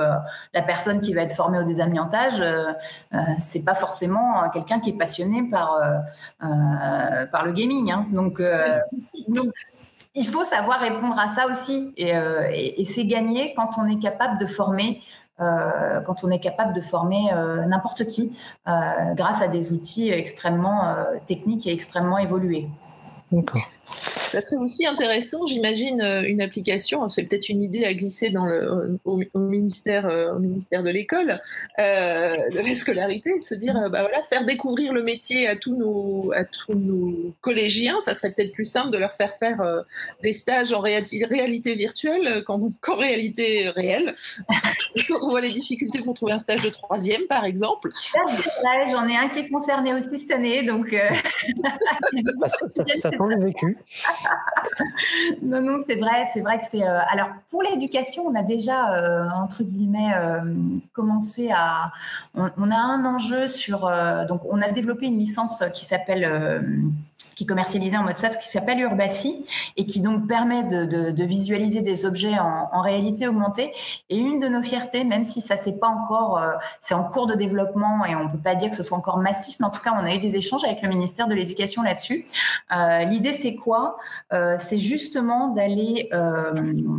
la 0.55 0.63
personne 0.63 1.03
qui 1.03 1.13
va 1.13 1.23
être 1.23 1.35
formée 1.35 1.59
au 1.59 1.65
désamiantage, 1.65 2.41
euh, 2.41 2.73
c'est 3.39 3.65
pas 3.65 3.75
forcément 3.75 4.49
quelqu'un 4.51 4.81
qui 4.81 4.91
est 4.91 4.99
passionné 4.99 5.47
par, 5.51 5.79
le 6.41 7.53
gaming. 7.53 7.93
Hein. 7.93 8.07
Donc, 8.13 8.43
il 10.15 10.27
faut 10.27 10.45
savoir 10.45 10.81
répondre 10.81 11.19
à 11.19 11.29
ça 11.29 11.49
aussi. 11.49 11.93
Et 11.99 12.85
c'est 12.87 13.05
gagné 13.05 13.53
quand 13.55 13.73
on 13.77 13.87
est 13.89 13.99
capable 13.99 14.39
de 14.39 14.47
former 14.47 15.03
euh, 15.39 16.01
quand 16.01 16.25
on 16.25 16.31
est 16.31 16.39
capable 16.39 16.73
de 16.73 16.81
former 16.81 17.31
euh, 17.33 17.67
n'importe 17.67 18.07
qui 18.07 18.33
euh, 18.69 19.15
grâce 19.15 19.43
à 19.43 19.49
des 19.49 19.71
outils 19.71 20.11
extrêmement 20.11 20.97
techniques 21.27 21.67
et 21.67 21.73
extrêmement 21.73 22.19
évolués. 22.19 22.69
D'accord. 23.31 23.61
Ça 24.31 24.43
serait 24.43 24.57
aussi 24.57 24.87
intéressant, 24.87 25.47
j'imagine, 25.47 26.01
euh, 26.01 26.23
une 26.23 26.41
application, 26.41 27.09
c'est 27.09 27.25
peut-être 27.25 27.49
une 27.49 27.63
idée 27.63 27.85
à 27.85 27.95
glisser 27.95 28.31
dans 28.31 28.45
le, 28.45 28.99
au, 29.05 29.21
ministère, 29.39 30.07
euh, 30.07 30.35
au 30.35 30.39
ministère 30.39 30.83
de 30.83 30.91
l'école, 30.91 31.41
euh, 31.79 32.37
de 32.51 32.59
la 32.59 32.75
scolarité, 32.75 33.39
de 33.39 33.45
se 33.45 33.55
dire, 33.55 33.75
bah 33.91 34.03
voilà, 34.03 34.23
faire 34.25 34.45
découvrir 34.45 34.93
le 34.93 35.03
métier 35.03 35.47
à 35.47 35.57
tous 35.57 35.77
nos, 35.77 36.33
à 36.35 36.45
tous 36.45 36.75
nos 36.75 37.33
collégiens, 37.41 38.01
ça 38.01 38.15
serait 38.15 38.33
peut-être 38.33 38.53
plus 38.53 38.65
simple 38.65 38.91
de 38.91 38.99
leur 38.99 39.13
faire 39.13 39.37
faire 39.39 39.85
des 40.23 40.33
stages 40.33 40.73
en 40.73 40.81
réalité 40.81 41.75
virtuelle 41.75 42.43
qu'en 42.45 42.97
réalité 42.97 43.69
réelle. 43.71 44.15
Quand 45.09 45.19
on 45.23 45.31
voit 45.31 45.41
les 45.41 45.51
difficultés 45.51 46.01
pour 46.01 46.15
trouver 46.15 46.33
un 46.33 46.39
stage 46.39 46.63
de 46.63 46.71
troisième, 46.71 47.23
par 47.29 47.45
exemple. 47.45 47.91
J'en 48.91 49.09
ai 49.09 49.17
un 49.17 49.29
qui 49.29 49.41
est 49.41 49.49
concerné 49.49 49.95
aussi 49.95 50.17
cette 50.19 50.33
année, 50.33 50.65
donc... 50.65 50.97
ça, 52.41 52.49
ça, 52.49 52.69
ça, 52.69 52.85
ça 52.97 53.11
vécu. 53.39 53.77
non, 55.43 55.61
non, 55.61 55.79
c'est 55.87 55.97
vrai, 55.97 56.25
c'est 56.33 56.41
vrai 56.41 56.59
que 56.59 56.65
c'est. 56.65 56.83
Euh, 56.83 57.01
alors, 57.09 57.29
pour 57.51 57.63
l'éducation, 57.63 58.25
on 58.27 58.35
a 58.35 58.43
déjà, 58.43 58.95
euh, 58.95 59.29
entre 59.31 59.63
guillemets, 59.63 60.13
euh, 60.17 60.41
commencé 60.93 61.51
à. 61.53 61.93
On, 62.35 62.71
a 62.71 62.77
un 62.77 63.05
enjeu 63.05 63.49
sur. 63.49 63.91
donc, 64.29 64.43
on 64.49 64.61
a 64.63 64.69
développé 64.71 65.07
une 65.07 65.19
licence 65.19 65.63
qui 65.75 65.85
s'appelle 65.85 66.85
qui 67.35 67.45
est 67.45 67.47
commercialisé 67.47 67.97
en 67.97 68.03
mode 68.03 68.19
SaaS, 68.19 68.37
qui 68.37 68.49
s'appelle 68.49 68.81
Urbacy 68.81 69.45
et 69.77 69.87
qui 69.87 70.01
donc 70.01 70.27
permet 70.27 70.65
de, 70.65 71.25
visualiser 71.25 71.83
des 71.83 72.07
objets 72.07 72.39
en, 72.39 72.81
réalité 72.81 73.27
augmentée. 73.27 73.73
Et 74.11 74.19
une 74.19 74.39
de 74.39 74.49
nos 74.49 74.63
fiertés, 74.63 75.05
même 75.05 75.25
si 75.25 75.41
ça 75.41 75.57
c'est 75.57 75.79
pas 75.81 75.89
encore, 75.89 76.39
euh, 76.39 76.53
c'est 76.81 76.95
en 76.95 77.05
cours 77.05 77.27
de 77.27 77.35
développement 77.35 78.05
et 78.05 78.15
on 78.15 78.29
peut 78.29 78.39
pas 78.39 78.55
dire 78.55 78.71
que 78.71 78.77
ce 78.77 78.83
soit 78.83 78.97
encore 78.97 79.19
massif, 79.19 79.57
mais 79.59 79.67
en 79.67 79.71
tout 79.71 79.83
cas 79.83 79.93
on 79.95 80.05
a 80.05 80.15
eu 80.15 80.19
des 80.19 80.37
échanges 80.37 80.65
avec 80.65 80.83
le 80.83 80.89
ministère 80.89 81.27
de 81.27 81.35
l'Éducation 81.35 81.83
là-dessus. 81.83 82.27
Euh, 82.77 83.05
l'idée 83.05 83.33
c'est 83.33 83.57
quoi? 83.57 83.97
Euh, 84.33 84.57
C'est 84.59 84.79
justement 84.79 85.49
d'aller, 85.49 86.11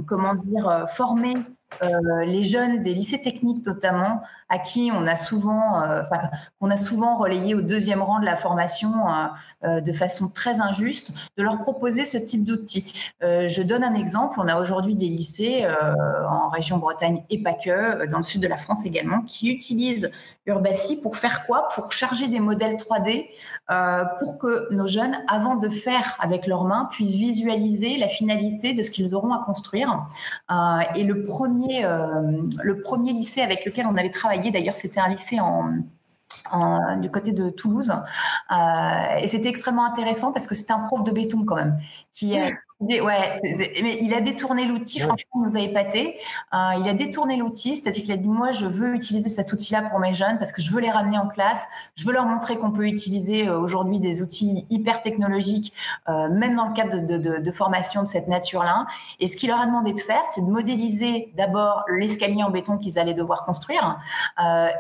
comment 0.06 0.36
dire, 0.36 0.86
former 0.90 1.36
les 1.82 2.44
jeunes 2.44 2.82
des 2.82 2.94
lycées 2.94 3.22
techniques 3.22 3.66
notamment 3.66 4.22
à 4.50 4.60
qui 4.60 4.92
on 4.94 5.06
a 5.08 5.16
souvent, 5.16 5.82
euh, 5.82 6.04
qu'on 6.60 6.70
a 6.70 6.78
souvent 6.78 7.18
relayé 7.18 7.54
au 7.54 7.62
deuxième 7.62 8.02
rang 8.02 8.20
de 8.20 8.26
la 8.26 8.36
formation 8.36 9.08
euh, 9.08 9.28
euh, 9.66 9.82
de 9.82 9.92
façon 9.92 10.30
très 10.30 10.62
injuste, 10.62 11.12
de 11.38 11.44
leur 11.44 11.60
proposer 11.60 12.06
ce 12.06 12.18
type 12.18 12.46
d'outils. 12.46 12.94
je 13.22 13.62
donne 13.62 13.84
un 13.84 13.94
exemple. 13.94 14.40
On 14.40 14.48
a 14.48 14.60
aujourd'hui 14.60 14.96
des 14.96 15.08
lycées 15.08 15.68
en 16.30 16.48
région 16.50 16.78
Bretagne 16.78 17.24
et 17.30 17.42
pas 17.42 17.54
que, 17.54 18.06
dans 18.08 18.18
le 18.18 18.24
sud 18.24 18.42
de 18.42 18.48
la 18.48 18.58
France 18.58 18.86
également, 18.86 19.22
qui 19.22 19.52
utilisent 19.52 20.12
Urbacy 20.46 21.02
pour 21.02 21.18
faire 21.18 21.46
quoi? 21.46 21.68
Pour 21.76 21.92
charger 21.92 22.28
des 22.28 22.40
modèles 22.40 22.76
3D 22.76 23.28
pour 23.68 24.38
que 24.38 24.74
nos 24.74 24.88
jeunes, 24.88 25.18
avant 25.28 25.56
de 25.56 25.70
faire 25.70 26.18
avec 26.20 26.48
leurs 26.48 26.64
mains, 26.64 26.88
puissent 26.92 27.16
visualiser 27.16 27.98
la 27.98 28.08
finalité 28.08 28.74
de 28.74 28.84
ce 28.84 28.92
qu'ils 28.92 29.14
auront 29.14 29.34
à 29.34 29.44
construire. 29.46 30.08
et 30.96 31.04
le 31.04 31.24
premier, 31.24 31.84
le 32.64 32.82
premier 32.82 33.14
lycée 33.14 33.42
avec 33.42 33.66
lequel 33.66 33.86
on 33.88 33.96
avait 33.96 34.10
travaillé 34.10 34.52
D'ailleurs, 34.52 34.76
c'était 34.76 35.00
un 35.00 35.10
lycée 35.10 35.40
en, 35.40 35.74
du 37.00 37.10
côté 37.10 37.32
de 37.32 37.50
Toulouse. 37.50 37.92
Euh, 38.52 39.18
et 39.20 39.28
c'était 39.28 39.50
extrêmement 39.50 39.86
intéressant 39.86 40.32
parce 40.32 40.48
que 40.48 40.56
c'était 40.56 40.74
un 40.74 40.80
prof 40.80 41.04
de 41.04 41.12
béton 41.12 41.44
quand 41.46 41.56
même, 41.56 41.78
qui, 42.12 42.38
Ouais, 42.80 43.40
mais 43.44 43.98
il 44.02 44.14
a 44.14 44.22
détourné 44.22 44.66
l'outil, 44.66 45.00
franchement, 45.00 45.32
il 45.38 45.42
nous 45.42 45.58
a 45.58 45.62
épaté. 45.62 46.16
Euh, 46.54 46.74
il 46.80 46.88
a 46.88 46.94
détourné 46.94 47.36
l'outil, 47.36 47.76
c'est-à-dire 47.76 48.04
qu'il 48.04 48.12
a 48.12 48.18
dit 48.18 48.30
Moi, 48.30 48.52
je 48.52 48.68
veux 48.68 48.94
utiliser 48.94 49.30
cet 49.30 49.52
outil-là 49.52 49.82
pour 49.90 49.98
mes 49.98 50.14
jeunes 50.14 50.38
parce 50.38 50.52
que 50.52 50.62
je 50.62 50.72
veux 50.72 50.80
les 50.80 50.92
ramener 50.92 51.18
en 51.18 51.28
classe. 51.28 51.66
Je 51.96 52.06
veux 52.06 52.14
leur 52.14 52.26
montrer 52.26 52.60
qu'on 52.60 52.70
peut 52.70 52.86
utiliser 52.86 53.48
euh, 53.48 53.60
aujourd'hui 53.60 54.00
des 54.00 54.22
outils 54.22 54.68
hyper 54.70 55.02
technologiques, 55.02 55.74
euh, 56.08 56.30
même 56.30 56.56
dans 56.56 56.68
le 56.68 56.74
cadre 56.74 57.00
de, 57.00 57.18
de, 57.18 57.40
de, 57.40 57.52
formation 57.52 58.04
de 58.04 58.08
cette 58.08 58.28
nature-là. 58.28 58.86
Et 59.20 59.26
ce 59.26 59.38
qu'il 59.38 59.50
leur 59.50 59.60
a 59.60 59.66
demandé 59.66 59.94
de 59.94 60.00
faire, 60.00 60.22
c'est 60.30 60.42
de 60.42 60.52
modéliser 60.52 61.34
d'abord 61.36 61.84
l'escalier 61.90 62.44
en 62.44 62.52
béton 62.52 62.78
qu'ils 62.78 63.00
allaient 63.00 63.16
devoir 63.16 63.44
construire 63.46 64.00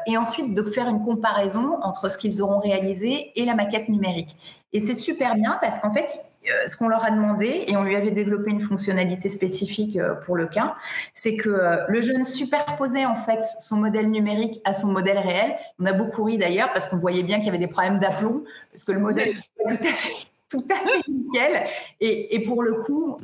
et 0.05 0.17
ensuite 0.17 0.53
de 0.53 0.63
faire 0.63 0.87
une 0.87 1.01
comparaison 1.01 1.79
entre 1.81 2.11
ce 2.11 2.17
qu'ils 2.17 2.43
auront 2.43 2.59
réalisé 2.59 3.31
et 3.35 3.45
la 3.45 3.55
maquette 3.55 3.89
numérique. 3.89 4.37
Et 4.73 4.79
c'est 4.79 4.93
super 4.93 5.35
bien 5.35 5.57
parce 5.61 5.79
qu'en 5.79 5.91
fait, 5.91 6.19
ce 6.65 6.75
qu'on 6.77 6.87
leur 6.87 7.03
a 7.03 7.11
demandé, 7.11 7.65
et 7.67 7.77
on 7.77 7.83
lui 7.83 7.95
avait 7.95 8.11
développé 8.11 8.51
une 8.51 8.61
fonctionnalité 8.61 9.29
spécifique 9.29 9.97
euh, 9.97 10.15
pour 10.15 10.35
le 10.35 10.47
cas, 10.47 10.75
c'est 11.13 11.35
que 11.35 11.49
euh, 11.49 11.77
le 11.87 12.01
jeune 12.01 12.23
superposait 12.23 13.05
en 13.05 13.15
fait 13.15 13.43
son 13.61 13.77
modèle 13.77 14.09
numérique 14.09 14.61
à 14.63 14.73
son 14.73 14.91
modèle 14.91 15.17
réel. 15.17 15.55
On 15.79 15.85
a 15.85 15.93
beaucoup 15.93 16.23
ri 16.23 16.37
d'ailleurs 16.37 16.71
parce 16.73 16.87
qu'on 16.87 16.97
voyait 16.97 17.23
bien 17.23 17.37
qu'il 17.37 17.47
y 17.47 17.49
avait 17.49 17.57
des 17.57 17.67
problèmes 17.67 17.99
d'aplomb, 17.99 18.43
parce 18.71 18.83
que 18.83 18.91
le 18.91 18.99
modèle 18.99 19.35
tout 19.67 19.75
à 19.75 19.93
fait 19.93 20.27
tout 20.49 20.63
à 20.71 20.75
fait 20.75 21.01
nickel. 21.09 21.67
Et, 21.99 22.35
et, 22.35 22.39
pour 22.39 22.63
le 22.63 22.75
coup, 22.75 23.17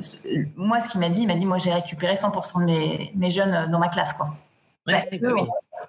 moi, 0.56 0.78
ce 0.80 0.90
qu'il 0.90 1.00
m'a 1.00 1.08
dit, 1.08 1.22
il 1.22 1.26
m'a 1.26 1.36
dit, 1.36 1.46
moi, 1.46 1.56
j'ai 1.56 1.72
récupéré 1.72 2.12
100% 2.12 2.60
de 2.60 2.64
mes, 2.66 3.12
mes, 3.14 3.30
jeunes 3.30 3.70
dans 3.70 3.78
ma 3.78 3.88
classe, 3.88 4.12
quoi. 4.12 4.36
Parce 4.84 5.06
que, 5.06 5.16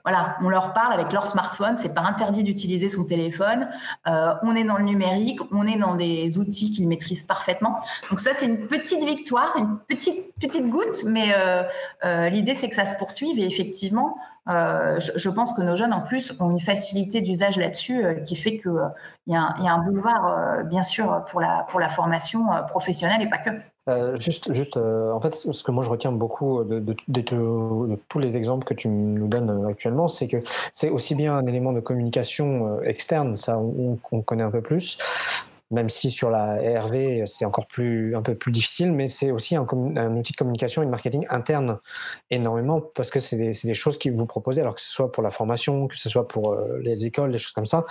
voilà, 0.06 0.38
on 0.42 0.50
leur 0.50 0.74
parle 0.74 0.94
avec 0.94 1.12
leur 1.12 1.26
smartphone, 1.26 1.78
c'est 1.78 1.96
pas 1.96 2.02
interdit 2.02 2.44
d'utiliser 2.44 2.90
son 2.90 3.06
téléphone. 3.06 3.68
Euh, 4.06 4.34
on 4.44 4.56
est 4.56 4.64
dans 4.64 4.78
le 4.78 4.84
numérique, 4.84 5.40
on 5.52 5.66
est 5.66 5.80
dans 5.80 5.96
des 5.96 6.38
outils 6.38 6.70
qu'ils 6.70 6.88
maîtrisent 6.88 7.24
parfaitement. 7.24 7.76
Donc 8.12 8.20
ça, 8.20 8.32
c'est 8.36 8.46
une 8.46 8.68
petite 8.68 9.04
victoire, 9.04 9.56
une 9.58 9.80
petite 9.88 10.36
petite 10.40 10.70
goutte, 10.70 11.04
mais 11.06 11.34
euh, 11.34 11.64
euh, 12.04 12.30
l'idée 12.30 12.54
c'est 12.54 12.70
que 12.70 12.76
ça 12.76 12.86
se 12.86 12.98
poursuive 13.00 13.40
et 13.40 13.46
effectivement, 13.46 14.16
je, 14.48 15.30
pense 15.30 15.54
que 15.54 15.62
nos 15.62 15.76
jeunes 15.76 15.94
en 15.94 16.02
plus 16.02 16.34
ont 16.40 16.52
une 16.52 16.60
facilité 16.60 17.22
d'usage 17.22 17.58
là-dessus 17.58 18.24
qui 18.26 18.36
fait 18.36 18.58
qu'il 18.58 18.72
y, 19.28 19.36
a 19.36 19.56
un 19.58 19.80
boulevard, 19.80 20.64
bien 20.66 20.84
sûr, 20.84 21.24
pour 21.28 21.42
la 21.42 21.90
formation 21.90 22.46
professionnelle 22.68 23.22
et 23.22 23.30
pas 23.30 23.40
que. 23.40 23.52
Euh, 23.88 24.20
juste, 24.20 24.78
euh, 24.78 25.12
en 25.12 25.22
fait, 25.22 25.36
ce 25.36 25.64
que 25.64 25.70
moi 25.70 25.84
je 25.84 25.90
retiens 25.90 26.12
beaucoup 26.12 26.64
de, 26.64 26.84
tous 28.10 28.20
les 28.20 28.36
exemples 28.36 28.66
que 28.66 28.74
tu 28.74 28.88
nous 28.88 29.28
donnes 29.28 29.68
actuellement, 29.70 30.08
c'est 30.08 30.28
que 30.28 30.38
c'est 30.74 30.90
aussi 30.90 31.14
bien 31.14 31.38
un 31.38 31.46
élément 31.46 31.72
de 31.72 31.80
communication 31.80 32.80
euh, 32.80 32.82
externe, 32.82 33.36
ça 33.36 33.60
on 33.60 34.22
connaît 34.22 34.44
un 34.44 34.50
peu 34.50 34.62
plus, 34.62 34.98
même 35.76 35.90
si 35.90 36.10
sur 36.10 36.30
la 36.30 36.56
RV, 36.82 37.28
c'est 37.28 37.44
encore 37.44 37.68
plus, 37.68 38.16
un 38.16 38.22
peu 38.22 38.34
plus 38.34 38.54
difficile, 38.54 38.94
mais 38.94 39.10
c'est 39.10 39.30
aussi 39.30 39.58
un, 39.58 39.64
outil 39.64 40.32
de 40.32 40.38
communication 40.38 40.82
et 40.82 40.86
de 40.86 40.90
marketing 40.90 41.26
interne 41.30 41.80
énormément 42.32 42.80
parce 42.80 43.10
que 43.10 43.20
c'est 43.20 43.36
des, 43.36 43.74
choses 43.74 43.98
qu'ils 43.98 44.14
vous 44.14 44.26
proposez, 44.26 44.62
alors 44.62 44.76
que 44.76 44.82
ce 44.82 44.90
soit 44.90 45.12
pour 45.12 45.22
la 45.22 45.32
formation, 45.32 45.88
que 45.88 45.98
ce 45.98 46.08
soit 46.08 46.30
pour 46.30 46.54
euh, 46.54 46.80
les 46.82 47.06
écoles, 47.06 47.34
des 47.34 47.38
choses 47.38 47.52
comme 47.52 47.66
ça. 47.66 47.86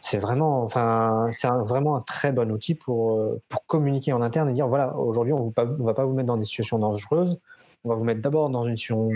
C'est 0.00 0.18
vraiment, 0.18 0.64
enfin, 0.64 1.28
c'est 1.30 1.46
vraiment 1.48 1.94
un 1.94 2.00
très 2.00 2.32
bon 2.32 2.50
outil 2.50 2.74
pour, 2.74 3.16
euh, 3.16 3.40
pour 3.48 3.64
communiquer 3.66 4.12
en 4.12 4.20
interne 4.20 4.48
et 4.48 4.52
dire 4.52 4.66
voilà, 4.66 4.96
aujourd'hui, 4.96 5.32
on 5.32 5.46
ne 5.46 5.84
va 5.84 5.94
pas 5.94 6.04
vous 6.04 6.14
mettre 6.14 6.26
dans 6.26 6.36
des 6.36 6.46
situations 6.46 6.80
dangereuses, 6.80 7.38
on 7.84 7.90
va 7.90 7.94
vous 7.94 8.04
mettre 8.04 8.20
d'abord 8.20 8.50
dans 8.50 8.64
une 8.64 8.76
situation 8.76 9.08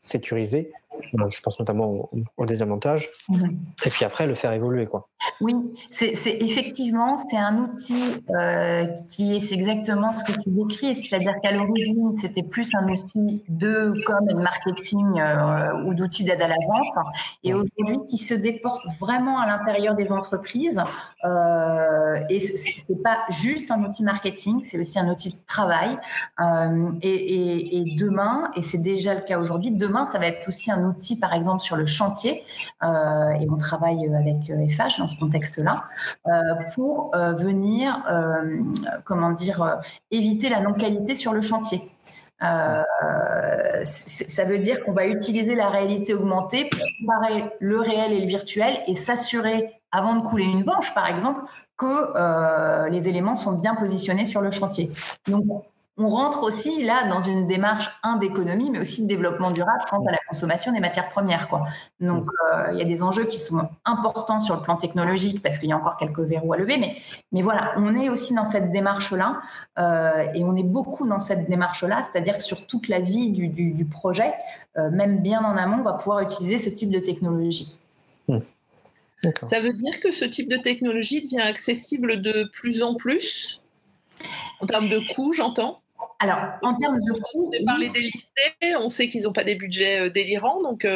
sécurisée 0.00 0.72
je 1.02 1.40
pense 1.40 1.58
notamment 1.58 2.08
au, 2.36 2.46
désavantage, 2.46 3.10
mhm. 3.28 3.58
et 3.84 3.90
puis 3.90 4.04
après 4.04 4.26
le 4.26 4.34
faire 4.34 4.52
évoluer. 4.52 4.86
Quoi. 4.86 5.08
Oui, 5.40 5.54
c'est 5.90 6.12
effectivement, 6.40 7.16
c'est 7.16 7.36
un 7.36 7.64
outil 7.64 8.22
euh, 8.30 8.86
qui 9.10 9.36
est 9.36 9.52
exactement 9.52 10.12
ce 10.12 10.24
que 10.24 10.32
tu 10.32 10.50
décris, 10.50 10.94
c'est-à-dire 10.94 11.34
qu'à 11.42 11.52
l'origine, 11.52 12.16
c'était 12.16 12.42
plus 12.42 12.70
un 12.74 12.88
outil 12.88 13.42
de 13.48 13.94
com 14.06 14.18
et 14.28 14.34
de 14.34 14.40
marketing 14.40 15.20
euh, 15.20 15.84
ou 15.84 15.94
d'outils 15.94 16.24
d'aide 16.24 16.42
à 16.42 16.48
la 16.48 16.56
vente, 16.66 17.06
et 17.44 17.54
aujourd'hui 17.54 17.98
qui 18.08 18.18
se 18.18 18.34
déporte 18.34 18.84
vraiment 18.98 19.38
à 19.38 19.46
l'intérieur 19.46 19.94
des 19.94 20.12
entreprises, 20.12 20.82
euh, 21.24 22.20
et 22.28 22.38
c'est 22.40 23.02
pas 23.02 23.18
juste 23.30 23.70
un 23.70 23.84
outil 23.84 24.02
marketing, 24.02 24.62
c'est 24.62 24.78
aussi 24.78 24.98
un 24.98 25.10
outil 25.10 25.30
de 25.30 25.46
travail, 25.46 25.98
euh, 26.40 26.92
et, 27.02 27.08
et, 27.08 27.76
et 27.78 27.96
demain, 27.96 28.50
et 28.56 28.62
c'est 28.62 28.82
déjà 28.82 29.14
le 29.14 29.22
cas 29.22 29.38
aujourd'hui, 29.38 29.70
demain, 29.70 30.06
ça 30.06 30.18
va 30.18 30.26
être 30.26 30.48
aussi 30.48 30.70
un 30.70 30.84
outil 30.84 30.89
outil, 30.90 31.18
par 31.18 31.32
exemple, 31.32 31.62
sur 31.62 31.76
le 31.76 31.86
chantier, 31.86 32.44
euh, 32.82 33.30
et 33.30 33.48
on 33.50 33.56
travaille 33.56 34.06
avec 34.14 34.44
FH 34.46 34.50
euh, 34.50 34.98
dans 34.98 35.08
ce 35.08 35.18
contexte-là, 35.18 35.84
euh, 36.26 36.40
pour 36.74 37.12
venir, 37.14 38.04
comment 39.04 39.30
dire, 39.32 39.80
éviter 40.10 40.48
la 40.48 40.60
non-qualité 40.60 41.14
sur 41.14 41.32
le 41.32 41.40
chantier. 41.40 41.80
ça 42.40 42.84
veut 44.46 44.56
dire 44.56 44.84
qu'on 44.84 44.92
va 44.92 45.06
utiliser 45.06 45.54
la 45.54 45.68
réalité 45.68 46.14
augmentée 46.14 46.68
pour 46.70 46.80
comparer 47.00 47.44
le 47.60 47.80
réel 47.80 48.12
et 48.12 48.20
le 48.20 48.26
virtuel 48.26 48.80
et 48.86 48.94
s'assurer, 48.94 49.80
avant 49.92 50.16
de 50.16 50.26
couler 50.26 50.44
une 50.44 50.64
banche, 50.64 50.94
par 50.94 51.06
exemple, 51.08 51.40
que 51.76 52.88
les 52.88 53.08
éléments 53.08 53.36
sont 53.36 53.58
bien 53.58 53.74
positionnés 53.74 54.24
sur 54.24 54.40
le 54.40 54.50
chantier. 54.50 54.90
Donc, 55.26 55.44
on 56.00 56.08
rentre 56.08 56.44
aussi 56.44 56.82
là 56.82 57.06
dans 57.08 57.20
une 57.20 57.46
démarche 57.46 57.90
un 58.02 58.16
d'économie, 58.16 58.70
mais 58.70 58.78
aussi 58.78 59.02
de 59.02 59.08
développement 59.08 59.50
durable 59.50 59.84
quant 59.90 60.02
à 60.06 60.10
la 60.10 60.18
consommation 60.26 60.72
des 60.72 60.80
matières 60.80 61.10
premières. 61.10 61.46
Quoi. 61.46 61.66
Donc 62.00 62.26
euh, 62.26 62.68
il 62.72 62.78
y 62.78 62.80
a 62.80 62.86
des 62.86 63.02
enjeux 63.02 63.26
qui 63.26 63.38
sont 63.38 63.68
importants 63.84 64.40
sur 64.40 64.56
le 64.56 64.62
plan 64.62 64.76
technologique 64.76 65.42
parce 65.42 65.58
qu'il 65.58 65.68
y 65.68 65.72
a 65.72 65.76
encore 65.76 65.98
quelques 65.98 66.20
verrous 66.20 66.54
à 66.54 66.56
lever, 66.56 66.78
mais, 66.78 66.96
mais 67.32 67.42
voilà, 67.42 67.74
on 67.76 67.94
est 67.94 68.08
aussi 68.08 68.34
dans 68.34 68.44
cette 68.44 68.72
démarche-là 68.72 69.42
euh, 69.78 70.24
et 70.34 70.42
on 70.42 70.56
est 70.56 70.62
beaucoup 70.62 71.06
dans 71.06 71.18
cette 71.18 71.50
démarche-là, 71.50 72.02
c'est-à-dire 72.02 72.38
que 72.38 72.42
sur 72.42 72.66
toute 72.66 72.88
la 72.88 73.00
vie 73.00 73.30
du, 73.32 73.84
projet, 73.84 74.32
euh, 74.78 74.90
même 74.90 75.20
bien 75.20 75.44
en 75.44 75.54
amont, 75.58 75.80
on 75.80 75.84
va 75.84 75.92
pouvoir 75.92 76.20
utiliser 76.20 76.56
ce 76.56 76.70
type 76.70 76.90
de 76.90 77.00
technologie. 77.00 77.76
Hmm. 78.26 78.38
Ça 79.42 79.60
veut 79.60 79.74
dire 79.74 80.00
que 80.00 80.12
ce 80.12 80.24
type 80.24 80.48
de 80.48 80.56
technologie 80.56 81.20
devient 81.20 81.42
accessible 81.42 82.22
de 82.22 82.48
plus 82.54 82.82
en 82.82 82.94
plus? 82.94 83.60
En 84.60 84.66
termes 84.66 84.88
de 84.88 84.98
coûts, 85.14 85.34
j'entends? 85.34 85.80
Alors, 86.18 86.38
en 86.62 86.74
termes 86.74 86.98
de 86.98 87.12
coûts. 87.12 87.50
On 87.50 87.62
a 87.62 87.64
parlé 87.64 87.88
des 87.88 88.00
lycées, 88.00 88.76
on 88.78 88.88
sait 88.88 89.08
qu'ils 89.08 89.22
n'ont 89.22 89.32
pas 89.32 89.44
des 89.44 89.54
budgets 89.54 90.06
euh, 90.06 90.10
délirants, 90.10 90.62
donc. 90.62 90.86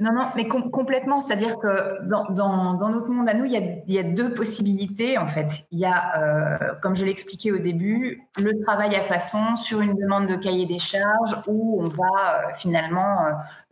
Euh, 0.00 0.04
non, 0.04 0.12
non, 0.12 0.28
mais 0.36 0.48
complètement. 0.48 1.20
C'est-à-dire 1.20 1.58
que 1.58 2.06
dans, 2.06 2.90
notre 2.90 3.10
monde 3.10 3.28
à 3.28 3.34
nous, 3.34 3.44
il 3.44 3.82
y, 3.86 3.98
a, 3.98 4.02
deux 4.02 4.34
possibilités, 4.34 5.18
en 5.18 5.26
fait. 5.26 5.66
Il 5.70 5.78
y 5.78 5.84
a, 5.84 6.12
euh, 6.18 6.74
comme 6.82 6.94
je 6.94 7.04
l'expliquais 7.04 7.52
au 7.52 7.58
début, 7.58 8.28
le 8.38 8.60
travail 8.64 8.94
à 8.96 9.02
façon 9.02 9.56
sur 9.56 9.80
une 9.80 9.94
demande 9.94 10.26
de 10.26 10.36
cahier 10.36 10.66
des 10.66 10.78
charges 10.78 11.36
où 11.46 11.78
on 11.80 11.88
va 11.88 12.54
finalement 12.56 13.18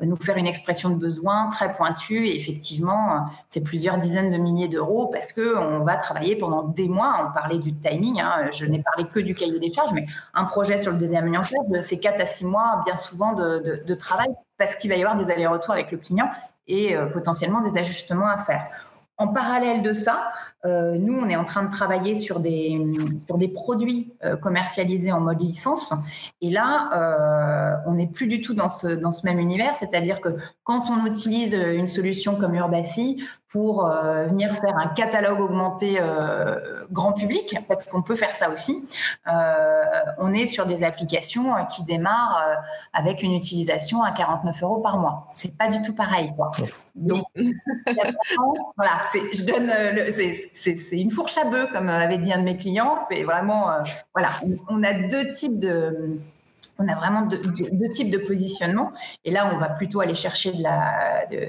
nous 0.00 0.16
faire 0.16 0.36
une 0.36 0.46
expression 0.46 0.90
de 0.90 0.96
besoin 0.96 1.48
très 1.48 1.72
pointue. 1.72 2.26
Et 2.26 2.36
effectivement, 2.36 3.26
c'est 3.48 3.62
plusieurs 3.62 3.98
dizaines 3.98 4.30
de 4.30 4.38
milliers 4.38 4.68
d'euros 4.68 5.08
parce 5.08 5.32
qu'on 5.32 5.80
va 5.80 5.96
travailler 5.96 6.36
pendant 6.36 6.62
des 6.62 6.88
mois. 6.88 7.28
On 7.28 7.32
parlait 7.32 7.58
du 7.58 7.74
timing, 7.74 8.20
hein, 8.20 8.50
je 8.52 8.64
n'ai 8.64 8.82
parlé 8.82 9.08
que 9.08 9.20
du 9.20 9.34
cahier 9.34 9.58
des 9.58 9.70
charges, 9.70 9.92
mais 9.92 10.06
un 10.34 10.44
projet 10.44 10.78
sur 10.78 10.92
le 10.92 10.98
million 11.22 11.42
c'est 11.80 11.98
4 11.98 12.20
à 12.20 12.26
6 12.26 12.46
mois 12.46 12.82
bien 12.84 12.96
souvent 12.96 13.32
de, 13.32 13.94
travail 13.94 14.28
parce 14.60 14.76
qu'il 14.76 14.90
va 14.90 14.96
y 14.96 15.02
avoir 15.02 15.16
des 15.16 15.30
allers-retours 15.30 15.72
avec 15.72 15.90
le 15.90 15.96
client 15.96 16.30
et 16.68 16.94
euh, 16.94 17.06
potentiellement 17.06 17.62
des 17.62 17.78
ajustements 17.78 18.28
à 18.28 18.36
faire. 18.36 18.66
En 19.16 19.28
parallèle 19.28 19.82
de 19.82 19.94
ça, 19.94 20.30
euh, 20.66 20.98
nous, 20.98 21.14
on 21.14 21.28
est 21.28 21.36
en 21.36 21.44
train 21.44 21.62
de 21.62 21.70
travailler 21.70 22.14
sur 22.14 22.38
des, 22.38 22.78
sur 23.26 23.38
des 23.38 23.48
produits 23.48 24.12
euh, 24.24 24.36
commercialisés 24.36 25.10
en 25.10 25.20
mode 25.20 25.40
licence. 25.40 25.94
Et 26.42 26.50
là, 26.50 26.90
euh, 26.92 27.76
on 27.86 27.94
n'est 27.94 28.06
plus 28.06 28.26
du 28.26 28.42
tout 28.42 28.52
dans 28.52 28.68
ce, 28.68 28.88
dans 28.88 29.10
ce 29.10 29.24
même 29.24 29.38
univers. 29.38 29.74
C'est-à-dire 29.76 30.20
que 30.20 30.36
quand 30.64 30.90
on 30.90 31.06
utilise 31.06 31.54
une 31.54 31.86
solution 31.86 32.36
comme 32.36 32.54
Urbacy 32.54 33.24
pour 33.50 33.84
venir 34.28 34.52
faire 34.52 34.76
un 34.76 34.86
catalogue 34.86 35.40
augmenté 35.40 35.98
grand 36.92 37.12
public, 37.12 37.56
parce 37.66 37.84
qu'on 37.84 38.02
peut 38.02 38.14
faire 38.14 38.32
ça 38.32 38.48
aussi, 38.48 38.88
on 39.26 40.32
est 40.32 40.46
sur 40.46 40.66
des 40.66 40.84
applications 40.84 41.52
qui 41.68 41.82
démarrent 41.82 42.40
avec 42.92 43.24
une 43.24 43.32
utilisation 43.32 44.04
à 44.04 44.12
49 44.12 44.62
euros 44.62 44.78
par 44.78 44.98
mois. 44.98 45.26
C'est 45.34 45.58
pas 45.58 45.68
du 45.68 45.82
tout 45.82 45.96
pareil. 45.96 46.32
Quoi. 46.36 46.52
Donc, 46.94 47.24
voilà, 48.76 49.00
je 49.12 49.44
donne, 49.44 49.70
c'est 50.52 50.76
une 50.92 51.10
fourche 51.10 51.38
à 51.38 51.44
bœuf, 51.44 51.70
comme 51.72 51.88
avait 51.88 52.18
dit 52.18 52.32
un 52.32 52.38
de 52.38 52.44
mes 52.44 52.56
clients. 52.56 52.96
C'est 53.08 53.24
vraiment, 53.24 53.70
euh, 53.70 53.82
voilà, 54.14 54.30
on 54.68 54.82
a 54.82 54.92
deux 54.92 55.30
types 55.30 55.58
de, 55.58 56.18
on 56.78 56.88
a 56.88 56.94
vraiment 56.94 57.22
deux, 57.22 57.40
types 57.92 58.10
de 58.10 58.18
positionnement. 58.18 58.92
Et 59.24 59.30
là, 59.30 59.52
on 59.54 59.58
va 59.58 59.68
plutôt 59.68 60.00
aller 60.00 60.14
chercher 60.14 60.52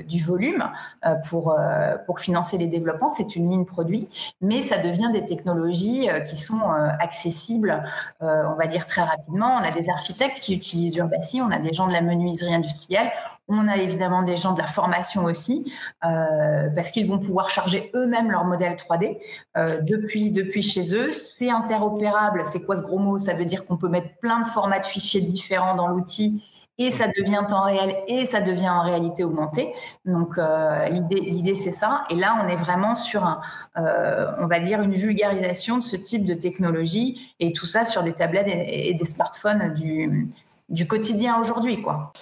du 0.08 0.22
volume 0.24 0.70
euh, 1.06 1.16
pour, 1.30 1.52
euh, 1.52 1.96
pour 2.06 2.20
financer 2.20 2.58
les 2.58 2.68
développements. 2.68 3.08
C'est 3.08 3.36
une 3.36 3.50
ligne 3.50 3.66
produit, 3.66 4.10
mais 4.42 4.62
ça 4.62 4.78
devient 4.78 5.10
des 5.14 5.26
technologies 5.26 6.10
qui 6.26 6.36
sont 6.36 6.62
accessibles, 7.00 7.84
on 8.20 8.56
va 8.56 8.68
dire 8.68 8.86
très 8.86 9.04
rapidement. 9.04 9.56
On 9.60 9.64
a 9.64 9.72
des 9.72 9.90
architectes 9.90 10.40
qui 10.40 10.54
utilisent 10.54 10.98
Urbacy, 10.98 11.42
on 11.42 11.52
a 11.52 11.60
des 11.60 11.74
gens 11.74 11.88
de 11.88 11.94
la 11.94 12.02
menuiserie 12.02 12.54
industrielle, 12.54 13.12
on 13.54 13.68
a 13.68 13.78
évidemment 13.78 14.24
des 14.24 14.36
gens 14.36 14.54
de 14.54 14.60
la 14.60 14.68
formation 14.68 15.26
aussi, 15.26 15.72
euh, 16.06 16.70
parce 16.76 16.92
qu'ils 16.92 17.08
vont 17.08 17.20
pouvoir 17.20 17.50
charger 17.50 17.92
eux-mêmes 17.96 18.32
leur 18.32 18.46
modèle 18.46 18.74
3D 18.76 19.18
euh, 19.58 19.80
depuis, 19.82 20.62
chez 20.62 20.96
eux. 20.96 21.12
C'est 21.12 21.50
interopérable. 21.50 22.44
C'est 22.46 22.62
quoi 22.66 22.78
ce 22.78 22.84
gros 22.84 23.00
mot? 23.00 23.18
Ça 23.18 23.34
veut 23.34 23.46
dire 23.46 23.66
qu'on 23.66 23.78
peut 23.78 23.90
mettre 23.90 24.16
plein 24.22 24.40
de 24.40 24.46
formats 24.46 24.80
de 24.80 24.86
fichiers 24.86 25.22
différents 25.22 25.76
dans 25.76 25.88
l'outil 25.88 26.44
et 26.78 26.90
ça 26.90 27.08
devient 27.08 27.44
temps 27.48 27.64
réel 27.64 27.96
et 28.08 28.26
ça 28.26 28.42
devient 28.42 28.70
en 28.70 28.84
réalité 28.84 29.24
augmentée. 29.24 29.74
Donc 30.06 30.38
euh, 30.38 30.88
l'idée, 30.90 31.54
c'est 31.54 31.74
ça. 31.74 32.06
Et 32.10 32.16
là, 32.16 32.42
on 32.44 32.48
est 32.48 32.56
vraiment 32.56 32.96
sur 32.96 33.26
un, 33.26 33.42
on 33.76 34.48
va 34.48 34.60
dire 34.60 34.82
une 34.82 34.94
vulgarisation 34.94 35.78
de 35.78 35.84
ce 35.84 35.96
type 35.96 36.26
de 36.26 36.34
technologie 36.34 37.36
et 37.40 37.52
tout 37.52 37.66
ça 37.66 37.86
sur 37.86 38.04
des 38.04 38.14
tablettes 38.14 38.48
et, 38.48 38.94
des 38.94 39.06
smartphones 39.06 39.74
du, 39.74 40.30
du 40.70 40.88
quotidien 40.88 41.40
aujourd'hui, 41.40 41.82
quoi. 41.82 42.14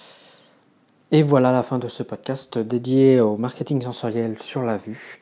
Et 1.12 1.22
voilà 1.22 1.50
la 1.50 1.64
fin 1.64 1.80
de 1.80 1.88
ce 1.88 2.04
podcast 2.04 2.56
dédié 2.56 3.20
au 3.20 3.36
marketing 3.36 3.82
sensoriel 3.82 4.38
sur 4.38 4.62
la 4.62 4.76
vue. 4.76 5.20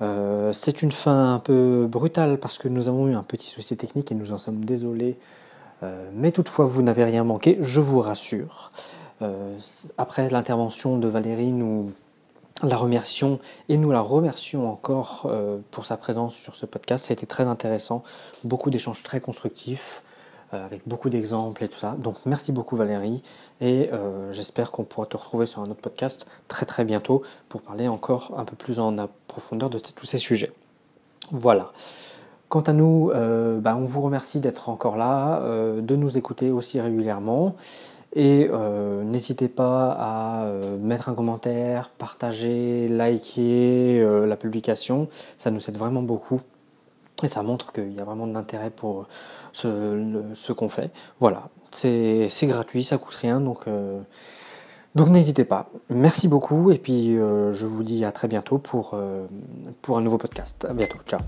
Euh, 0.00 0.54
c'est 0.54 0.80
une 0.80 0.92
fin 0.92 1.34
un 1.34 1.38
peu 1.38 1.86
brutale 1.86 2.38
parce 2.38 2.56
que 2.56 2.68
nous 2.68 2.88
avons 2.88 3.06
eu 3.08 3.14
un 3.14 3.22
petit 3.22 3.48
souci 3.48 3.76
technique 3.76 4.10
et 4.10 4.14
nous 4.14 4.32
en 4.32 4.38
sommes 4.38 4.64
désolés. 4.64 5.18
Euh, 5.82 6.08
mais 6.14 6.32
toutefois, 6.32 6.64
vous 6.64 6.80
n'avez 6.80 7.04
rien 7.04 7.22
manqué, 7.22 7.58
je 7.60 7.82
vous 7.82 8.00
rassure. 8.00 8.72
Euh, 9.20 9.58
après 9.98 10.30
l'intervention 10.30 10.96
de 10.96 11.06
Valérie, 11.06 11.52
nous 11.52 11.92
la 12.62 12.78
remercions 12.78 13.38
et 13.68 13.76
nous 13.76 13.90
la 13.90 14.00
remercions 14.00 14.70
encore 14.70 15.30
pour 15.70 15.84
sa 15.84 15.98
présence 15.98 16.34
sur 16.34 16.54
ce 16.54 16.64
podcast. 16.64 17.10
Été 17.10 17.26
très 17.26 17.44
intéressant, 17.44 18.02
beaucoup 18.42 18.70
d'échanges 18.70 19.02
très 19.02 19.20
constructifs. 19.20 20.02
Euh, 20.54 20.64
avec 20.64 20.82
beaucoup 20.86 21.10
d'exemples 21.10 21.64
et 21.64 21.68
tout 21.68 21.76
ça. 21.76 21.96
Donc 21.98 22.18
merci 22.24 22.52
beaucoup 22.52 22.76
Valérie 22.76 23.20
et 23.60 23.90
euh, 23.92 24.30
j'espère 24.30 24.70
qu'on 24.70 24.84
pourra 24.84 25.06
te 25.06 25.16
retrouver 25.16 25.44
sur 25.44 25.60
un 25.60 25.64
autre 25.64 25.80
podcast 25.80 26.24
très 26.46 26.64
très 26.64 26.84
bientôt 26.84 27.22
pour 27.48 27.62
parler 27.62 27.88
encore 27.88 28.32
un 28.36 28.44
peu 28.44 28.54
plus 28.54 28.78
en 28.78 28.94
profondeur 29.26 29.70
de 29.70 29.80
tous 29.80 30.06
ces 30.06 30.18
sujets. 30.18 30.52
Voilà. 31.32 31.72
Quant 32.48 32.60
à 32.60 32.72
nous, 32.72 33.10
euh, 33.12 33.58
bah, 33.58 33.76
on 33.76 33.86
vous 33.86 34.00
remercie 34.00 34.38
d'être 34.38 34.68
encore 34.68 34.96
là, 34.96 35.40
de 35.80 35.96
nous 35.96 36.16
écouter 36.16 36.52
aussi 36.52 36.80
régulièrement. 36.80 37.56
Et 38.14 38.48
n'hésitez 39.04 39.48
pas 39.48 39.96
à 39.98 40.46
mettre 40.80 41.08
un 41.08 41.14
commentaire, 41.14 41.90
partager, 41.98 42.88
liker 42.88 44.00
la 44.26 44.36
publication. 44.36 45.08
Ça 45.36 45.50
nous 45.50 45.68
aide 45.68 45.76
vraiment 45.76 46.02
beaucoup. 46.02 46.40
Et 47.22 47.28
ça 47.28 47.42
montre 47.42 47.72
qu'il 47.72 47.92
y 47.94 48.00
a 48.00 48.04
vraiment 48.04 48.26
de 48.26 48.34
l'intérêt 48.34 48.70
pour 48.70 49.06
ce, 49.52 50.22
ce 50.34 50.52
qu'on 50.52 50.68
fait. 50.68 50.90
Voilà, 51.18 51.48
c'est 51.70 52.28
gratuit, 52.42 52.84
ça 52.84 52.98
coûte 52.98 53.14
rien, 53.14 53.40
donc, 53.40 53.66
euh, 53.68 54.00
donc 54.94 55.08
n'hésitez 55.08 55.44
pas. 55.44 55.70
Merci 55.88 56.28
beaucoup 56.28 56.70
et 56.70 56.78
puis 56.78 57.16
euh, 57.16 57.52
je 57.52 57.66
vous 57.66 57.82
dis 57.82 58.04
à 58.04 58.12
très 58.12 58.28
bientôt 58.28 58.58
pour, 58.58 58.92
euh, 58.94 59.26
pour 59.82 59.98
un 59.98 60.00
nouveau 60.00 60.18
podcast. 60.18 60.66
À 60.68 60.74
bientôt, 60.74 60.98
ciao. 61.06 61.20